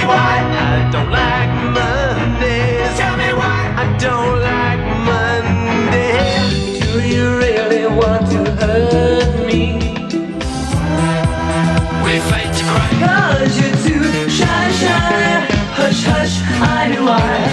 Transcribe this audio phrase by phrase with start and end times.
[0.00, 0.36] me why
[0.72, 2.98] I don't like Mondays.
[2.98, 6.80] Tell me why I don't like Mondays.
[6.80, 9.62] Do you really want to hurt me?
[12.04, 12.88] We fight to cry.
[13.04, 15.46] Cause you're too shy, shy.
[15.78, 17.50] Hush, hush, I Ollie.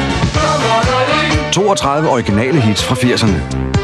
[1.51, 3.76] 32 originale hits fra 80'erne.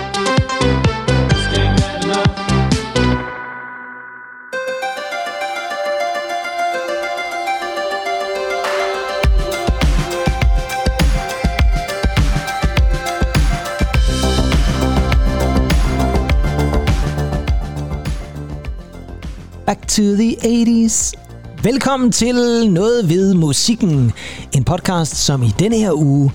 [19.93, 21.13] To the 80s.
[21.63, 22.35] Velkommen til
[22.71, 24.11] Noget ved musikken.
[24.52, 26.31] En podcast, som i denne her uge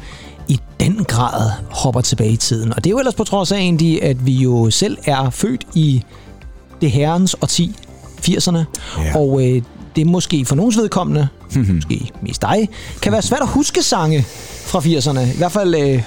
[0.49, 2.73] i den grad hopper tilbage i tiden.
[2.73, 5.67] Og det er jo ellers på trods af egentlig, at vi jo selv er født
[5.75, 6.03] i
[6.81, 7.77] det herrens årti,
[8.29, 8.59] 80'erne.
[8.99, 9.19] Ja.
[9.19, 9.63] Og øh,
[9.97, 11.29] det er måske for nogens vedkommende,
[11.75, 12.69] måske mest dig,
[13.03, 14.25] kan være svært at huske sange
[14.67, 15.35] fra 80'erne.
[15.35, 16.03] I hvert fald, øh,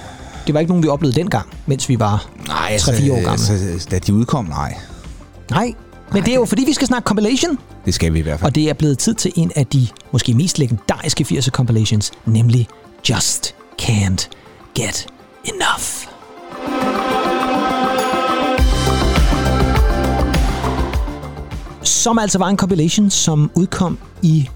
[0.47, 3.31] det var ikke nogen, vi oplevede dengang, mens vi var Nej, 3-4 år gamle.
[3.31, 4.77] Altså, da de udkom, nej.
[5.49, 5.73] Nej,
[6.13, 7.57] men det er jo fordi, vi skal snakke compilation.
[7.85, 8.47] Det skal vi i hvert fald.
[8.47, 12.67] Og det er blevet tid til en af de måske mest legendariske 80'er compilations, nemlig
[13.09, 14.29] Just Can't
[14.75, 15.07] Get
[15.45, 16.07] Enough.
[21.83, 24.49] Som altså var en compilation, som udkom i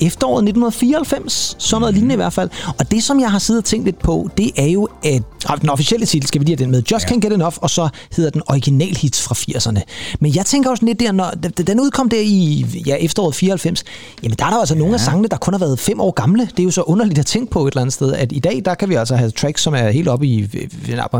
[0.00, 2.50] efteråret 1994, sådan noget lignende i hvert fald.
[2.78, 5.60] Og det, som jeg har siddet og tænkt lidt på, det er jo, at ah,
[5.60, 7.14] den officielle titel skal vi lige have den med, Just ja.
[7.14, 9.80] Can't Get Enough, og så hedder den original hits fra 80'erne.
[10.20, 11.30] Men jeg tænker også lidt der, når
[11.66, 13.84] den udkom der i ja, efteråret 94,
[14.22, 14.78] jamen der er der altså ja.
[14.78, 16.48] nogle af sangene, der kun har været fem år gamle.
[16.50, 18.62] Det er jo så underligt at tænke på et eller andet sted, at i dag,
[18.64, 20.48] der kan vi altså have tracks, som er helt oppe i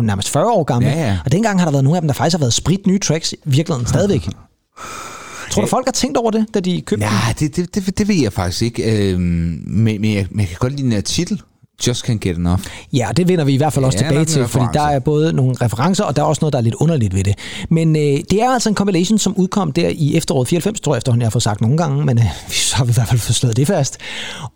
[0.03, 0.89] nærmest 40 år gamle.
[0.89, 1.19] Ja, ja.
[1.25, 3.33] Og dengang har der været nogle af dem, der faktisk har været sprit nye tracks,
[3.33, 4.29] i virkeligheden stadigvæk.
[5.55, 7.13] Tror du, folk har tænkt over det, da de købte den?
[7.13, 9.13] Nej, det, det, det, det ved jeg faktisk ikke.
[9.13, 9.21] Øhm,
[9.67, 11.43] men, men, jeg, men jeg kan godt lide den her titel.
[11.87, 12.61] Just Can't Get Enough.
[12.93, 14.83] Ja, det vender vi i hvert fald også Ja, tilbage der er til, fordi der
[14.83, 17.35] er både nogle referencer, og der er også noget, der er lidt underligt ved det.
[17.71, 20.99] Men øh, det er altså en compilation, som udkom der i efteråret 94, tror jeg
[20.99, 23.21] efterhånden, jeg har fået sagt nogle gange, men øh, så har vi i hvert fald
[23.21, 23.99] fået slået det fast.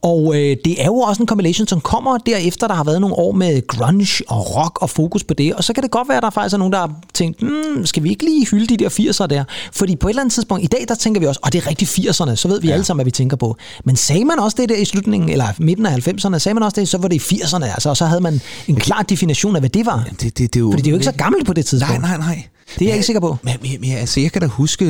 [0.02, 3.16] Og øh, det er jo også en compilation, som kommer derefter, der har været nogle
[3.16, 6.16] år med grunge og rock og fokus på det, og så kan det godt være,
[6.16, 8.76] at der faktisk er nogen, der har tænkt, hmm, skal vi ikke lige hylde de
[8.76, 9.44] der 80'er der?
[9.72, 11.66] Fordi på et eller andet tidspunkt, i dag, der tænker vi også, og det er
[11.66, 12.72] rigtig 80'erne, så ved vi ja.
[12.72, 13.56] alle sammen, hvad vi tænker på.
[13.84, 16.80] Men sagde man også det der i slutningen, eller midten af 90'erne, sagde man også
[16.80, 19.62] det, så var det i 80'erne, altså, og så havde man en klar definition af,
[19.62, 20.08] hvad det var.
[20.10, 22.00] Det, det, det er jo, Fordi det er jo ikke så gammelt på det tidspunkt.
[22.00, 22.42] Nej, nej, nej.
[22.78, 23.36] Det er jeg ikke sikker på.
[23.42, 24.84] Men, men, men altså, jeg kan da huske,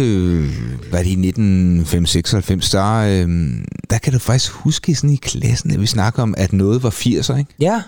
[0.90, 3.28] hvad det i 1996, der, øh,
[3.90, 6.90] der kan du faktisk huske sådan i klassen, at vi snakker om, at noget var
[6.90, 7.54] 80'er, ikke?
[7.60, 7.82] Ja.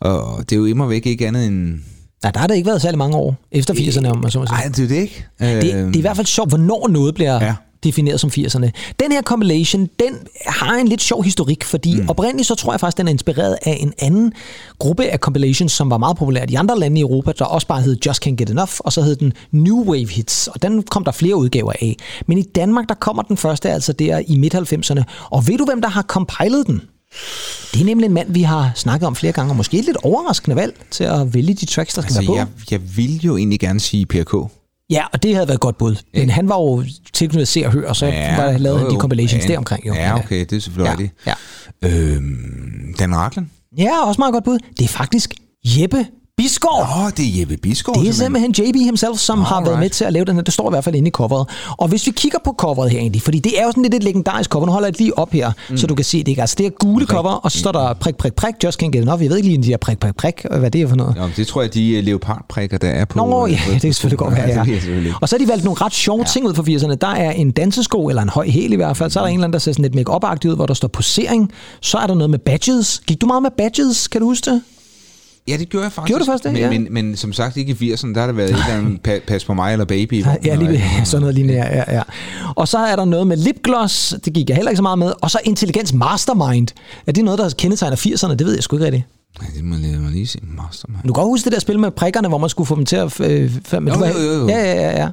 [0.00, 1.78] Og det er jo immer væk ikke andet end...
[2.22, 4.46] Nej, der har det ikke været særlig mange år efter 80'erne, om man så må
[4.46, 4.54] sige.
[4.54, 5.26] Nej, det er det ikke.
[5.40, 7.54] Det, det er i hvert fald sjovt, hvornår noget bliver ja.
[7.84, 8.70] Defineret som 80'erne.
[9.00, 10.14] Den her compilation, den
[10.46, 12.08] har en lidt sjov historik, fordi mm.
[12.08, 14.32] oprindeligt så tror jeg faktisk, den er inspireret af en anden
[14.78, 17.80] gruppe af compilations, som var meget populært i andre lande i Europa, der også bare
[17.80, 21.04] hed Just Can't Get Enough, og så hed den New Wave Hits, og den kom
[21.04, 21.96] der flere udgaver af.
[22.26, 25.80] Men i Danmark, der kommer den første altså der i midt-90'erne, og ved du, hvem
[25.80, 26.82] der har compilet den?
[27.74, 29.96] Det er nemlig en mand, vi har snakket om flere gange, og måske et lidt
[30.02, 32.52] overraskende valg til at vælge de tracks, der skal Altså, være på.
[32.70, 34.50] jeg, jeg vil jo egentlig gerne sige PRK.
[34.90, 35.96] Ja, og det havde været et godt bud.
[36.14, 38.90] Men han var jo tilknyttet Se og Hør, og så ja, var der lavet jo,
[38.90, 39.86] de compilations Ja, der omkring.
[39.86, 39.94] Jo.
[39.94, 41.14] Ja, okay, det er selvfølgelig ja, rigtigt.
[41.82, 42.14] ja.
[42.14, 43.50] Øhm, Dan Raklen?
[43.78, 44.58] ja, også meget godt bud.
[44.78, 45.34] Det er faktisk
[45.64, 46.06] Jeppe
[46.36, 46.82] Bisgaard.
[46.82, 48.00] Åh, oh, det er Jeppe Bisgaard.
[48.00, 49.80] Det er simpelthen JB himself, som har været Alright.
[49.80, 50.42] med til at lave den her.
[50.42, 51.48] Det står i hvert fald inde i coveret.
[51.78, 54.02] Og hvis vi kigger på coveret her egentlig, fordi det er jo sådan lidt et
[54.02, 54.66] legendarisk cover.
[54.66, 55.76] Nu holder jeg det lige op her, mm.
[55.76, 56.28] så du kan se det.
[56.28, 56.40] Ikke?
[56.40, 59.02] Altså, det er gule cover, og så står der prik, prik, prik, just can't get
[59.02, 59.22] enough.
[59.22, 61.16] Jeg ved ikke lige, om de her prik, prik, prik, hvad det er for noget.
[61.16, 63.18] Nå, men det tror jeg, de øh, leopardprikker, der er på...
[63.18, 64.64] Nå, øh, ja, det kan selvfølgelig godt være, ja.
[64.64, 65.14] ikke.
[65.20, 66.94] Og så har de valgt nogle ret sjove ting ud fra 80'erne.
[66.94, 69.10] Der er en dansesko, eller en høj hæl i hvert fald.
[69.10, 70.88] Så er der en eller anden, der ser sådan lidt make-up-agtigt ud, hvor der står
[70.88, 71.52] posering.
[71.80, 73.02] Så er der noget med badges.
[73.06, 74.08] Gik du meget med badges?
[74.08, 74.62] Kan du huske det?
[75.48, 76.08] Ja, det gjorde jeg faktisk.
[76.08, 76.52] Gjorde du faktisk det?
[76.52, 76.70] Men, Ja.
[76.70, 79.26] men, men som sagt, ikke i 80'erne, der har der været et eller andet pa-
[79.26, 80.24] pas på mig eller baby.
[80.44, 82.02] Ja, lige sådan noget lignende, ja, ja, ja.
[82.56, 85.12] Og så er der noget med lipgloss, det gik jeg heller ikke så meget med.
[85.22, 86.68] Og så intelligens mastermind.
[87.06, 88.34] Er det noget, der kendetegner 80'erne?
[88.34, 89.04] Det ved jeg sgu ikke rigtigt.
[89.42, 90.38] Ja, det må jeg lige se.
[90.42, 91.02] Mastermind.
[91.02, 92.96] Du kan godt huske det der spil med prikkerne, hvor man skulle få dem til
[92.96, 93.20] at...
[93.20, 93.26] Øh,
[93.72, 94.48] men Jo, du var, jo, jo, jo.
[94.48, 95.08] Ja, ja, ja, ja.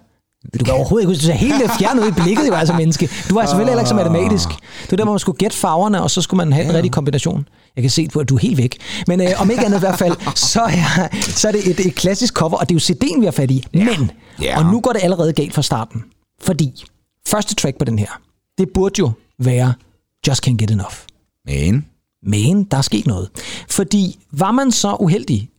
[0.59, 3.09] Du kan overhovedet ikke huske, du ser helt fjern ud i blikket, jo, altså menneske.
[3.29, 4.47] Du var selvfølgelig heller ikke så matematisk.
[4.49, 6.75] Det var der, hvor man skulle gætte farverne, og så skulle man have en Ja.
[6.75, 7.47] rigtig kombination.
[7.75, 8.77] Jeg kan se, at du er helt væk.
[9.07, 10.15] Men øh, om ikke andet i hvert fald,
[10.53, 13.25] så er, så er det et, et klassisk cover, og det er jo CD'en, vi
[13.25, 13.63] har fat i.
[13.73, 14.11] Men,
[14.41, 14.59] Ja.
[14.59, 16.03] og nu går det allerede galt fra starten.
[16.41, 16.83] Fordi
[17.27, 18.19] første track på den her,
[18.57, 19.73] det burde jo være
[20.27, 20.93] Just Can't Get Enough.
[21.45, 21.85] Men,
[22.23, 23.29] Men der er sket noget.
[23.69, 25.49] Fordi var man så uheldig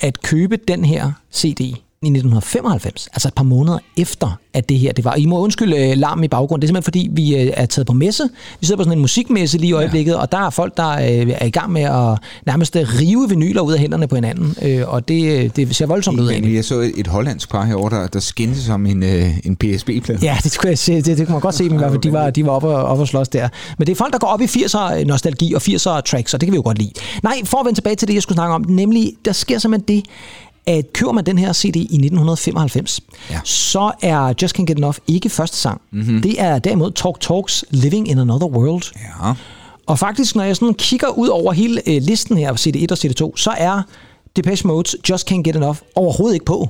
[0.00, 1.60] at købe den her CD
[2.02, 5.14] i 1995, altså et par måneder efter, at det her det var.
[5.14, 6.62] I må undskylde øh, larmen i baggrunden.
[6.62, 8.22] Det er simpelthen fordi, vi øh, er taget på messe.
[8.60, 10.18] Vi sidder på sådan en musikmesse lige i øjeblikket, ja.
[10.18, 13.72] og der er folk, der øh, er i gang med at nærmest rive vinyler ud
[13.72, 16.92] af hænderne på hinanden, øh, og det, øh, det ser voldsomt ud jeg så et,
[16.96, 20.18] et hollandsk par herovre, der, der skændte som en, øh, en PSB-plade.
[20.22, 22.02] Ja, det, skulle jeg se, det, det kunne man godt se, men i hvert fald,
[22.02, 23.48] de var, de var oppe, oppe og slås der.
[23.78, 26.46] Men det er folk, der går op i 80'er nostalgi og 80'er tracks, og det
[26.46, 26.92] kan vi jo godt lide.
[27.22, 29.96] Nej, for at vende tilbage til det, jeg skulle snakke om, nemlig, der sker simpelthen
[29.96, 30.04] det,
[30.68, 33.00] at køber man den her CD i 1995,
[33.30, 33.40] Ja.
[33.44, 35.80] så er Just Can't Get Enough ikke første sang.
[35.92, 36.22] Mm-hmm.
[36.22, 38.82] Det er derimod Talk Talks Living in Another World.
[38.96, 39.32] Ja.
[39.86, 43.36] Og faktisk, når jeg sådan kigger ud over hele øh, listen her, CD1 og CD2,
[43.36, 43.82] så er
[44.36, 46.68] Depeche Mode's Just Can't Get Enough overhovedet ikke på.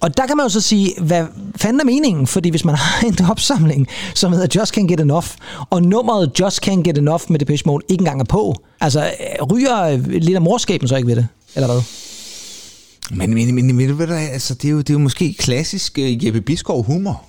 [0.00, 1.24] Og der kan man jo så sige, hvad
[1.56, 2.26] fanden er meningen?
[2.26, 5.26] Fordi hvis man har en opsamling, som hedder Just Can't Get Enough,
[5.70, 9.00] og nummeret Just Can't Get Enough med Depeche Mode ikke engang er på, altså
[9.40, 11.26] øh, ryger øh, lidt af morskaben så ikke ved det?
[11.54, 11.80] Eller hvad?
[13.10, 15.98] Men, men, men, men ved du altså, det, er jo, det er jo måske klassisk
[15.98, 17.24] uh, Jeppe Biskov humor.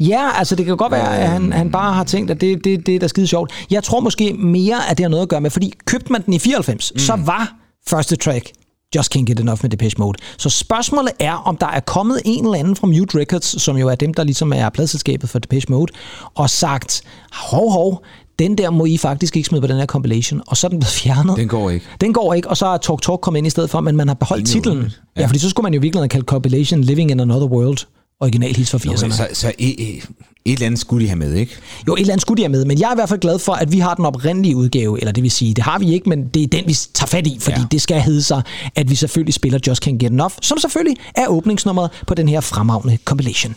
[0.00, 2.86] Ja, altså det kan godt være, at han, han bare har tænkt, at det, det,
[2.86, 3.52] det er da skide sjovt.
[3.70, 6.34] Jeg tror måske mere, at det har noget at gøre med, fordi købte man den
[6.34, 6.98] i 94, mm.
[6.98, 7.54] så var
[7.86, 8.50] første track
[8.96, 10.18] Just Can't Get Enough med Depeche Mode.
[10.36, 13.88] Så spørgsmålet er, om der er kommet en eller anden fra Mute Records, som jo
[13.88, 15.92] er dem, der ligesom er pladselskabet for Depeche Mode,
[16.34, 18.04] og sagt, hov, hov,
[18.40, 20.78] den der må I faktisk ikke smide på den her compilation, og så er den
[20.78, 21.36] blevet fjernet.
[21.36, 21.86] Den går ikke.
[22.00, 24.08] Den går ikke, og så er Talk Talk kommet ind i stedet for, men man
[24.08, 24.92] har beholdt Ingen titlen.
[25.16, 25.20] Ja.
[25.20, 25.26] Ja.
[25.26, 27.78] fordi så skulle man jo virkelig have kaldt compilation Living in Another World,
[28.20, 29.04] original hits fra 80'erne.
[29.04, 30.02] Okay, så så et, et,
[30.44, 31.56] et eller andet skulle de have med, ikke?
[31.88, 33.38] Jo, et eller andet skulle de have med, men jeg er i hvert fald glad
[33.38, 36.08] for, at vi har den oprindelige udgave, eller det vil sige, det har vi ikke,
[36.08, 37.60] men det er den, vi tager fat i, fordi.
[37.60, 37.66] Ja.
[37.70, 38.42] det skal hedde sig,
[38.76, 42.40] at vi selvfølgelig spiller Just Can't Get Enough, som selvfølgelig er åbningsnummeret på den her
[42.40, 43.54] fremragende compilation.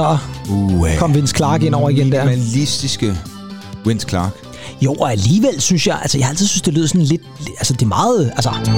[0.00, 0.18] Så
[0.48, 2.24] Uh, kom Vince Clark ind over igen der.
[2.24, 3.18] Minimalistiske
[3.84, 4.30] Vince Clark.
[4.82, 7.22] Jo, og alligevel synes jeg, altså jeg har altid synes, det lyder sådan lidt,
[7.58, 8.68] altså det er meget, altså det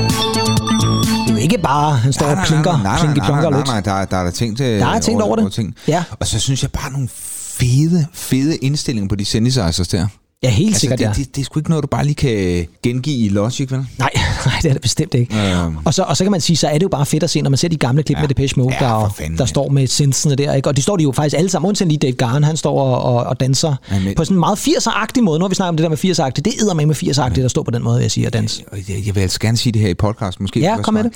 [1.29, 4.05] er jo ikke bare, han står og plinker, nej, nej, plinker, nej, nej, nej, der,
[4.05, 5.53] der er der tænkt, Der er tænkt over det.
[5.53, 5.75] Ting.
[5.89, 6.05] Ja.
[6.21, 10.07] Og så synes jeg bare nogle fede, fede indstillinger på de synthesizers der.
[10.43, 11.13] Ja, helt Altså, sikkert, det, ja.
[11.13, 13.87] det, det, er sgu ikke noget, du bare lige kan gengive i Logic, vel?
[13.99, 14.11] Nej,
[14.51, 15.35] nej, det er det bestemt ikke.
[15.65, 15.77] Øhm.
[15.85, 17.41] Og, så, og så kan man sige, så er det jo bare fedt at se,
[17.43, 18.21] når man ser de gamle klip ja.
[18.21, 18.23] Ja.
[18.23, 19.47] med Depeche Mode, Ja, der, fanden, der ja.
[19.47, 20.55] står med synthsene der.
[20.55, 20.69] Ikke?
[20.69, 23.03] Og de står de jo faktisk alle sammen, undtagen lige Dave Garn, han står og,
[23.15, 25.39] og, og danser Ja, men- på sådan en meget 80'er-agtig måde.
[25.39, 26.43] Nu har vi snakket om det der med 80'er-agtigt.
[26.43, 28.63] Det æder med med 80'er-agtigt, der står på den måde, jeg sige, at danse.
[28.73, 30.61] Og jeg, jeg vil altså gerne sige det her i podcast, måske.
[30.61, 31.13] Ja, kom med snart.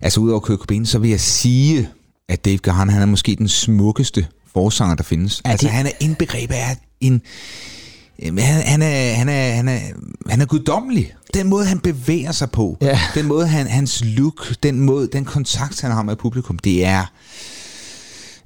[0.00, 1.88] Altså, udover Kurt Cobain, så vil jeg sige,
[2.28, 5.42] at Dave Gahan, han er måske den smukkeste forsanger, der findes.
[5.46, 7.22] Ja, altså, det- han er indbegrebet af en...
[8.22, 9.78] Jamen, Han, han, er, han, er, han, er,
[10.30, 11.14] han er guddommelig.
[11.34, 13.00] Den måde, han bevæger sig på, Ja.
[13.14, 17.04] den måde, han, hans look, den måde, den kontakt, han har med publikum, det er...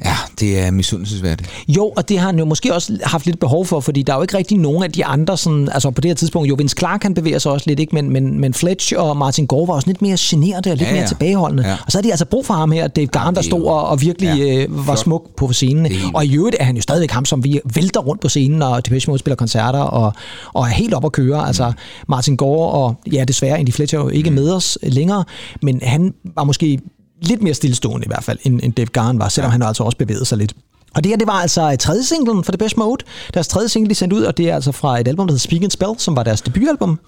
[0.04, 1.50] Ja, det er misundelsesværdigt.
[1.68, 4.16] Jo, og det har han jo måske også haft lidt behov for, fordi der er
[4.16, 6.76] jo ikke rigtig nogen af de andre, sådan, altså på det her tidspunkt, jo Vince
[6.78, 7.94] Clark han bevæger sig også lidt, ikke?
[7.94, 10.86] Men, men, men Fletch og Martin Gore var også lidt mere generede og lidt Ja,
[10.86, 11.06] ja, mere ja.
[11.08, 11.66] tilbageholdende.
[11.68, 11.76] Ja.
[11.86, 13.64] Og så har de altså brug for ham her, Dave Garn, der det er stod
[13.64, 15.86] og, og virkelig Ja, øh, var smuk på scenen.
[15.86, 18.62] Er Og i øvrigt er han jo stadigvæk ham, som vi vælter rundt på scenen,
[18.62, 20.12] og Depeche Mode spiller koncerter, og,
[20.54, 21.46] og er helt op at køre.
[21.46, 21.72] Altså
[22.08, 25.24] Martin Gore og, ja desværre, Andy Fletcher er jo ikke med os længere,
[25.62, 26.78] men han var måske
[27.28, 29.52] lidt mere stillestående i hvert fald, end, end Dave Garn var, selvom ja.
[29.52, 30.54] han altså også bevægede sig lidt.
[30.94, 33.04] Og det her, det var altså tredje singlen for Depeche Mode.
[33.34, 35.40] Deres tredje single, de sendte ud, og det er altså fra et album, der hedder
[35.42, 36.98] Speak and Spell, som var deres debutalbum.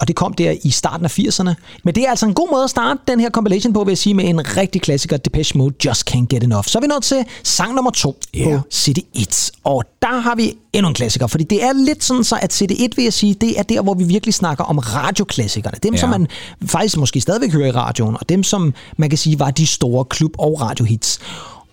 [0.00, 1.54] Og det kom der i starten af 80'erne.
[1.84, 3.98] Men det er altså en god måde at starte den her compilation på, vil jeg
[3.98, 6.64] sige, med en rigtig klassiker, Depeche Mode, Just Can't Get Enough.
[6.66, 8.44] Så er vi nået til sang nummer to Ja.
[8.44, 9.50] på City 1.
[9.64, 12.74] Og der har vi endnu en klassiker, fordi det er lidt sådan så, at City
[12.78, 15.76] 1, vil jeg sige, det er der, hvor vi virkelig snakker om radioklassikerne.
[15.82, 16.00] Dem, ja.
[16.00, 16.26] som man
[16.66, 20.04] faktisk måske stadigvæk hører i radioen, og dem, som man kan sige var de store
[20.04, 21.18] klub- og radiohits.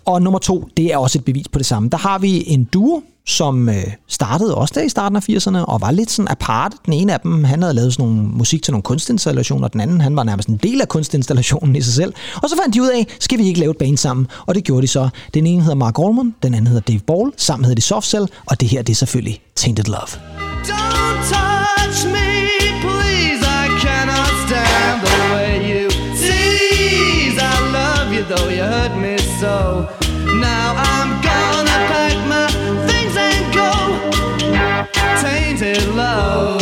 [0.07, 1.89] Og nummer to, det er også et bevis på det samme.
[1.89, 5.81] Der har vi en duo, som øh, startede også der i starten af 80'erne, og
[5.81, 6.73] var lidt sådan apart.
[6.85, 9.81] Den ene af dem, han havde lavet sådan nogle musik til nogle kunstinstallationer, og den
[9.81, 12.13] anden, han var nærmest en del af kunstinstallationen i sig selv.
[12.43, 14.27] Og så fandt de ud af, skal vi ikke lave et band sammen?
[14.45, 15.09] Og det gjorde de så.
[15.33, 18.27] Den ene hedder Mark Allman, den anden hedder Dave Ball, sammen hedder de Soft Cell,
[18.45, 20.07] og det her, det er selvfølgelig Tainted Love.
[20.63, 21.56] Don't talk.
[35.57, 36.61] tainted love,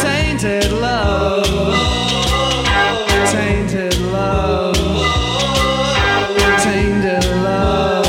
[0.00, 1.44] tainted love,
[3.32, 4.76] tainted love,
[6.62, 8.04] tainted love.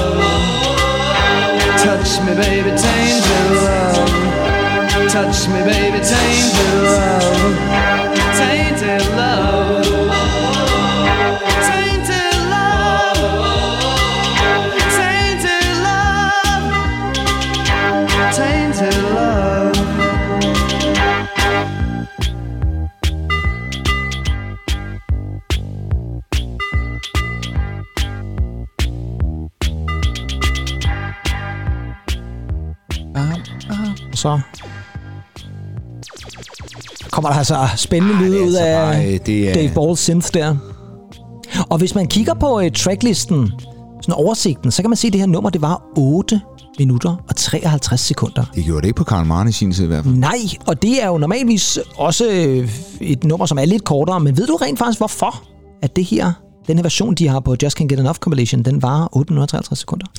[1.80, 5.10] Touch me, baby, tainted love.
[5.10, 8.11] Touch me, baby, tainted love.
[34.22, 34.40] Så
[37.12, 40.28] kommer der altså spændende lyde ud altså af bare, øh, det er- Dave Ball synth
[40.34, 40.56] der.
[41.70, 43.52] Og hvis man kigger på uh, tracklisten,
[44.02, 46.42] sådan oversigten, så kan man se, at det her nummer, det var 8
[46.80, 48.46] minutter og 53 sekunder.
[48.56, 50.16] Det gjorde det ikke på Karl Marne i sin tid i hvert fald.
[50.16, 50.38] Nej,
[50.68, 52.70] og det er jo normalvis også øh,
[53.02, 55.44] et nummer, som er lidt kortere, men ved du rent faktisk, hvorfor
[55.82, 56.32] at det her,
[56.72, 59.44] den her version, de har på Just Can't Get Enough compilation, den varer 8 minutter
[59.44, 60.06] og 53 sekunder?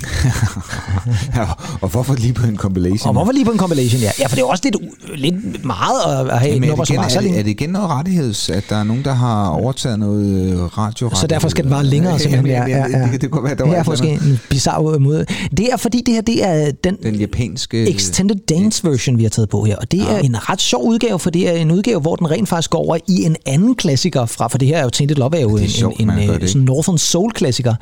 [1.36, 1.46] Ja,
[1.80, 3.08] og hvorfor lige på en compilation?
[3.08, 4.00] Og hvorfor lige på en compilation?
[4.00, 4.76] Ja, ja for det er også lidt,
[5.20, 7.38] lidt meget at have et Jamen, er, nummer, det som igen, så er, længe.
[7.38, 11.10] er det igen noget rettigheds, at der er nogen, der har overtaget noget øh, radio?
[11.14, 12.46] Så derfor skal den vare længere, simpelthen.
[12.46, 14.40] Ja, ja, ja, Det, det, det kunne være, der var er et eller måske en
[14.50, 15.26] bizarre måde.
[15.56, 17.90] Det er fordi, det her det er den, Den japanske...
[17.90, 19.76] extended dance version, vi har taget på her.
[19.76, 22.48] Og det er en ret sjov udgave, for det er en udgave, hvor den rent
[22.48, 25.36] faktisk går over i en anden klassiker fra, for det her er jo Tainted Love
[25.36, 25.68] er jo en,
[25.98, 27.74] en, en det, sådan Northern Soul klassiker.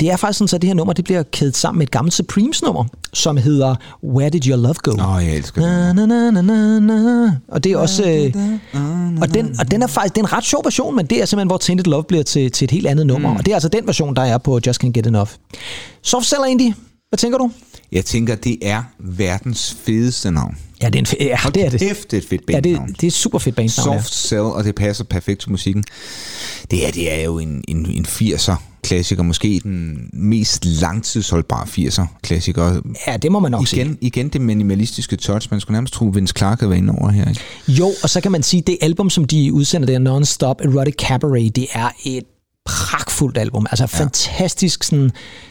[0.00, 2.14] Det er faktisk sådan, at det her nummer det bliver kædet sammen med et gammelt
[2.14, 4.92] Supremes nummer, som hedder Where Did Your Love Go?
[4.92, 5.96] Nå, jeg elsker det.
[5.96, 7.36] Na, na, na, na, na, na.
[7.48, 8.10] Og det er også...
[8.10, 8.34] Øh,
[9.22, 11.26] og, den, og den er faktisk det er en ret sjov version, men det er
[11.26, 13.30] simpelthen, hvor Tainted Love bliver til, til et helt andet nummer.
[13.30, 13.36] Mm.
[13.36, 15.30] Og det er altså den version, der er på Just Can't Get Enough.
[16.02, 16.74] Soft Cell Indie,
[17.08, 17.50] hvad tænker du?
[17.92, 20.56] Jeg tænker, det er verdens fedeste navn.
[20.82, 21.80] Ja, det er, en fe- ja, det, er det.
[21.80, 22.88] Kæft, det er et fedt Ja, bandnavn.
[22.88, 23.92] det, det er super fedt bandnavn.
[23.96, 24.02] ja.
[24.02, 25.84] Soft Cell, og det passer perfekt til musikken.
[26.70, 32.06] Det her, det er jo en, en, en 80'er klassiker, måske den mest langtidsholdbare 80'er
[32.22, 32.80] klassiker.
[33.06, 33.80] Ja, det må man nok sige.
[33.82, 35.48] Igen, igen det minimalistiske touch.
[35.50, 37.28] Man skulle nærmest tro, Vince Clark havde været inde over her.
[37.28, 37.40] Ikke?
[37.68, 40.60] Jo, og så kan man sige, at det album, som de udsender, det er Non-Stop
[40.64, 42.24] Erotic Cabaret, det er et
[42.64, 43.66] pragtfuldt album.
[43.70, 43.98] Altså ja.
[44.02, 45.10] fantastisk sådan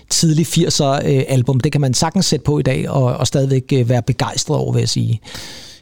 [0.09, 1.59] tidlig 80'er øh, album.
[1.59, 4.73] Det kan man sagtens sætte på i dag og, og stadigvæk øh, være begejstret over,
[4.73, 5.21] vil jeg sige.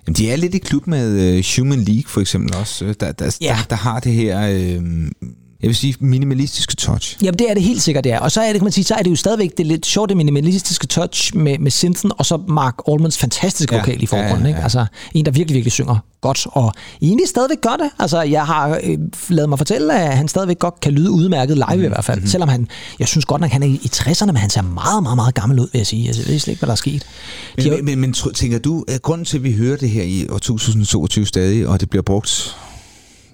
[0.08, 3.12] Jamen, de er lidt i klub med uh, Human League for eksempel også, øh, der,
[3.12, 3.58] der, Ja.
[3.60, 4.82] der, der har det her, øh,
[5.62, 7.18] jeg vil sige, minimalistiske touch.
[7.24, 8.20] Jamen, det er det helt sikkert, det er.
[8.20, 10.10] Og så er det, kan man sige, så er det jo stadigvæk det lidt sjovt,
[10.10, 14.18] det minimalistiske touch med, med synthen, og så Mark Allmans fantastiske Ja, vokal i ja,
[14.18, 14.42] forgrunden.
[14.42, 14.58] ja, Ikke?
[14.60, 14.64] ja.
[14.64, 17.90] Altså, en, der virkelig, virkelig synger godt, og egentlig stadigvæk gør det.
[18.00, 18.98] Altså, jeg har øh,
[19.30, 22.18] lavet mig fortælle, at han stadigvæk godt kan lyde udmærket live mm, i hvert fald.
[22.18, 22.30] Mm-hmm.
[22.30, 22.68] Selvom han,
[23.00, 25.36] jeg synes godt nok, han er i, i 60'erne, men han ser meget, meget, meget
[25.36, 26.06] gammel ud, vil jeg sige.
[26.08, 27.04] Jeg ved slet ikke, hvad der er sket.
[27.58, 30.04] Men, har- men, men, men tænker du, at grunden til, at vi hører det her
[30.04, 32.56] i år 2022 stadig, og det bliver brugt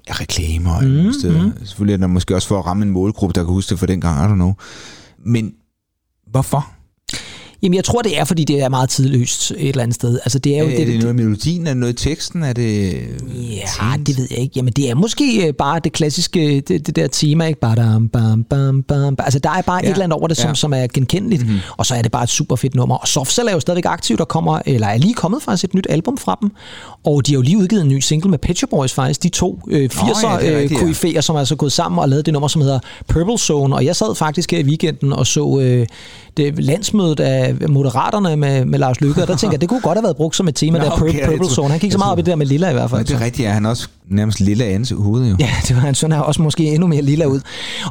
[0.10, 3.54] reklamer mm, steder, selvfølgelig er der måske også for at ramme en målgruppe, der kan
[3.54, 4.54] huske det fra dengang, I don't know.
[5.26, 5.54] Men
[6.32, 6.72] hvorfor?
[7.64, 10.20] Jamen, jeg tror, det er, fordi det er meget tidløst et eller andet sted.
[10.24, 12.10] Altså, det er jo Er, det, er det noget i melodien, er det noget i
[12.10, 12.94] teksten, er det...
[13.36, 14.54] Ja, det ved jeg ikke.
[14.56, 17.60] Jamen, det er måske øh, bare det klassiske, det, det der tema, ikke?
[17.60, 19.16] Badam, bam, bam, bam.
[19.20, 19.82] Altså, der er bare ja.
[19.84, 20.56] Ja, et eller andet over det, som, ja.
[20.56, 21.44] som er genkendeligt.
[21.44, 21.60] Mm-hmm.
[21.78, 22.96] Og så er det bare et super fedt nummer.
[22.96, 25.74] Og Soft Cell er jo stadigvæk aktiv, der kommer, eller er lige kommet faktisk et
[25.74, 26.52] nyt album fra dem.
[27.04, 29.24] Og de har jo lige udgivet en ny single med Pet Shop Boys faktisk.
[29.24, 30.78] De to øh, 80'er ja, det er øh, ja.
[30.80, 33.76] koryfæer, som er altså gået sammen og lavet det nummer, som hedder Purple Zone.
[33.76, 35.88] Og jeg sad faktisk her i weekenden og så øh,
[36.38, 39.98] det landsmødet af Moderaterne med, med Lars Løkke, og der tænker jeg, det kunne godt
[39.98, 41.70] have været brugt som et tema, Nå, der okay, Purple, Zone.
[41.70, 43.02] Han gik så meget op i det der med lilla i hvert fald.
[43.02, 45.36] Og det er rigtigt, er han også nærmest lille ans i hovedet jo.
[45.40, 47.42] Ja, det var hans søn her også måske endnu mere lilla ud.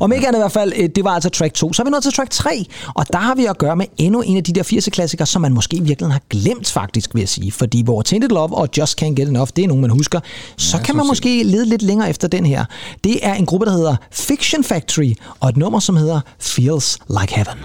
[0.01, 1.73] Om ikke andet i hvert fald, øh, det var altså track 2.
[1.73, 4.21] Så er vi nået til track 3, og der har vi at gøre med endnu
[4.21, 7.53] en af de der 80'er-klassikere, som man måske virkelig har glemt faktisk, vil jeg sige.
[7.53, 10.21] Fordi hvor Tainted Love og Just Can't Get Enough, det er nogen, man husker.
[10.57, 12.65] Så Ja, kan man måske lede lidt længere efter den her.
[13.05, 17.35] Det er en gruppe, der hedder Fiction Factory, og et nummer, som hedder Feels Like
[17.35, 17.59] Heaven.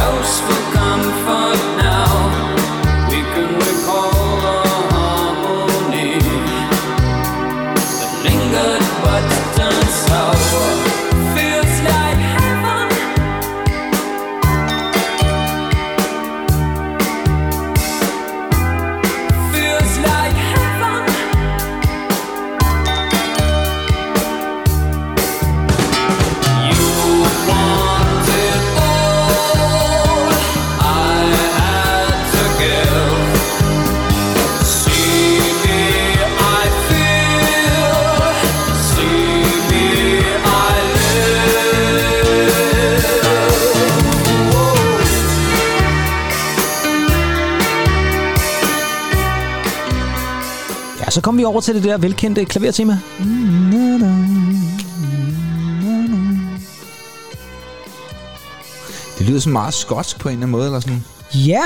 [0.00, 1.69] Close for comfort now.
[51.20, 52.98] Så kommer vi over til det der velkendte klavertema.
[59.18, 61.04] Det lyder sådan meget skotsk på en eller anden måde, eller sådan.
[61.34, 61.62] Ja,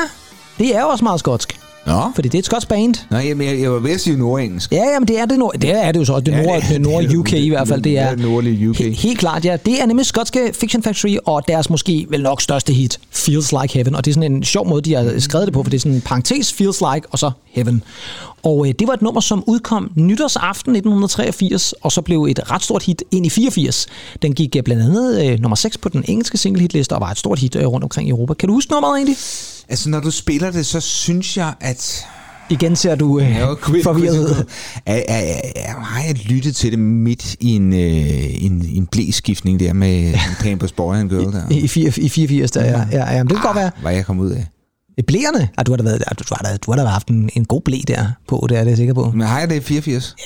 [0.58, 1.60] det er også meget skotsk.
[1.86, 2.94] Nå, fordi det er et skotsk band.
[3.10, 4.72] Nå jamen, jeg, jeg var ved at sige nordengelsk.
[4.72, 6.20] Ja, jamen det er det, nord, det er det jo så.
[6.20, 7.82] Det, Ja, nord, det- nord det er UK i hvert fald.
[7.82, 8.76] Det er det nordlige UK.
[8.78, 9.56] He, helt klart, ja.
[9.66, 13.74] Det er nemlig skotske Fiction Factory, og deres måske vel nok største hit, Feels Like
[13.74, 13.94] Heaven.
[13.94, 15.80] Og det er sådan en sjov måde, de har skrevet det på, for det er
[15.80, 17.82] sådan en parentes, Feels Like, og så Heaven.
[18.44, 22.62] Og øh, det var et nummer, som udkom nytårsaften 1983, og så blev et ret
[22.62, 23.86] stort hit ind i 84.
[24.22, 27.18] Den gik øh, blandt andet øh, nummer 6 på den engelske singlehitliste, og var et
[27.18, 28.34] stort hit øh, rundt omkring i Europa.
[28.34, 29.16] Kan du huske nummeret egentlig?
[29.68, 32.06] Altså, når du spiller det, så synes jeg, at...
[32.50, 34.44] Igen ser du øh, Jeg var quiz- forvirret ud.
[35.66, 40.72] Har jeg lyttet til det midt i en, øh, en, en blæskiftning der med Campus
[40.72, 41.42] Boy and Girl der?
[41.50, 42.82] I, fire- i 84, der, ja.
[42.92, 43.70] ja, ja men det kan godt være.
[43.82, 44.46] Hvad jeg kom ud af.
[45.02, 45.48] Blæerne?
[45.58, 47.44] Ah, du har da, været, du, du har da, du har da haft en, en
[47.44, 49.12] god blæ der på, det er det jeg sikker på.
[49.14, 50.16] Men har jeg det i 84?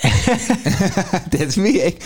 [1.33, 1.99] det ved jeg ikke.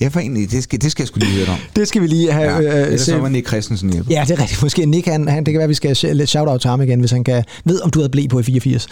[0.00, 1.58] Jeg får egentlig, det skal, det skal jeg sgu lige høre om.
[1.76, 4.10] Det skal vi lige have Ja, øh, ellers så var Nick Christensen hjælp.
[4.10, 4.62] Ja, det er rigtigt.
[4.62, 7.24] Måske Nick, han, han, det kan være, vi skal shout-out til ham igen, hvis han
[7.24, 8.88] kan ved, om du havde blæ på i 84.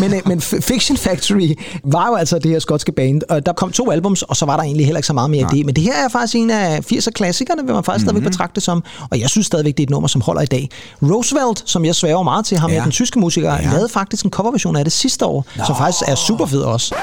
[0.00, 3.72] Men, øh, men Fiction Factory var jo altså det her skotske band, og der kom
[3.72, 5.66] to albums, og så var der egentlig heller ikke så meget mere af det.
[5.66, 7.98] Men det her er faktisk en af 80'er-klassikerne, vil man faktisk mm-hmm.
[8.00, 10.46] stadigvæk betragte det som, og jeg synes stadigvæk, det er et nummer, som holder i
[10.46, 10.68] dag.
[11.02, 12.76] Roosevelt, som jeg svæver meget til, ham ja.
[12.76, 12.82] Ja.
[12.82, 13.52] den tyske musiker.
[13.54, 13.70] Ja.
[13.70, 15.64] lavede faktisk en coverversion af det sidste år, Nå.
[15.64, 16.94] som faktisk er super fed også.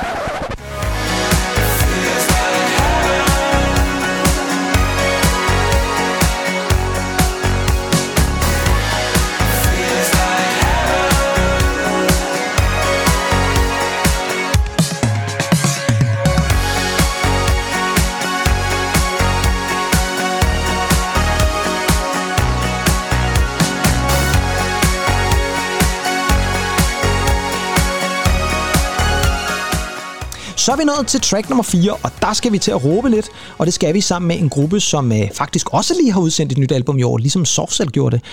[30.60, 33.10] Så er vi nået til track nummer 4, og der skal vi til at råbe
[33.10, 36.20] lidt, og det skal vi sammen med en gruppe, som øh, faktisk også lige har
[36.20, 38.26] udsendt et nyt album i år, ligesom Softcell gjorde det.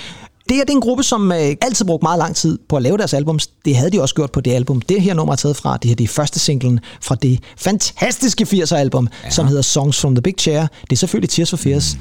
[0.49, 2.83] Det her det er en gruppe, som øh, altid brugte meget lang tid på at
[2.83, 3.47] lave deres albums.
[3.47, 4.81] Det havde de også gjort på det album.
[4.81, 8.45] Det her nummer er taget fra, det her det er første singlen fra det fantastiske
[8.45, 9.31] 80'er-album, ja.
[9.31, 10.61] som hedder Songs from the Big Chair.
[10.61, 12.01] Det er selvfølgelig Tears for Fears mm.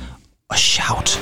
[0.50, 1.20] og Shout.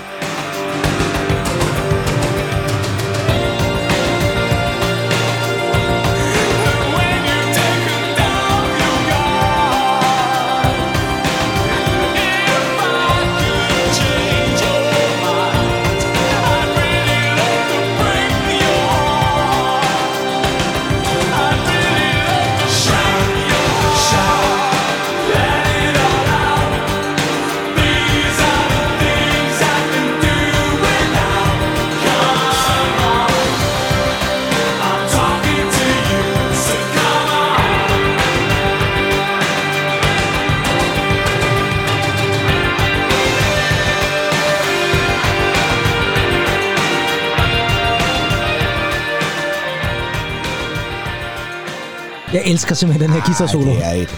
[52.34, 53.72] Jeg elsker simpelthen den her guitar solo.
[53.72, 54.16] Ej, det er et...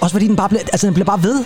[0.00, 1.44] Også fordi den bare bliver, altså den bliver bare ved.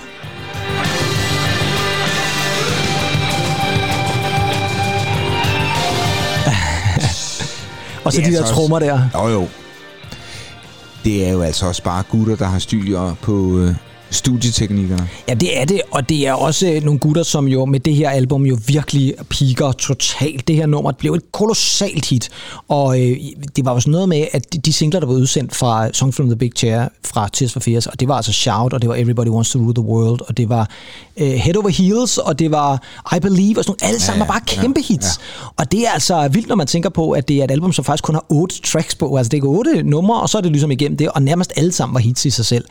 [8.04, 9.08] Og så de der altså trommer der.
[9.14, 9.48] Jo, jo.
[11.04, 13.74] Det er jo altså også bare gutter, der har styr på øh,
[14.10, 15.08] studieteknikkerne.
[15.28, 17.94] Ja, det er det, og det er også øh, nogle gutter, som jo med det
[17.94, 20.48] her album jo virkelig piker totalt.
[20.48, 22.28] Det her nummer blev et kolossalt hit,
[22.68, 23.16] og øh,
[23.56, 26.14] det var jo sådan noget med, at de- de singler, der var udsendt fra Song
[26.14, 28.88] from the Big Chair fra Tears for Fears, og det var altså Shout, og det
[28.88, 30.68] var Everybody Wants to Rule the World, og det var
[31.16, 32.82] øh, Head Over Heels, og det var
[33.16, 35.20] I Believe, og sådan nogle, alle sammen ja, var bare kæmpe ja, hits.
[35.56, 37.84] Og det er altså vildt, når man tænker på, at det er et album, som
[37.84, 39.16] faktisk kun har otte tracks på.
[39.16, 41.72] Altså det er otte numre, og så er det ligesom igennem det, og nærmest alle
[41.72, 42.64] sammen var hits i sig selv.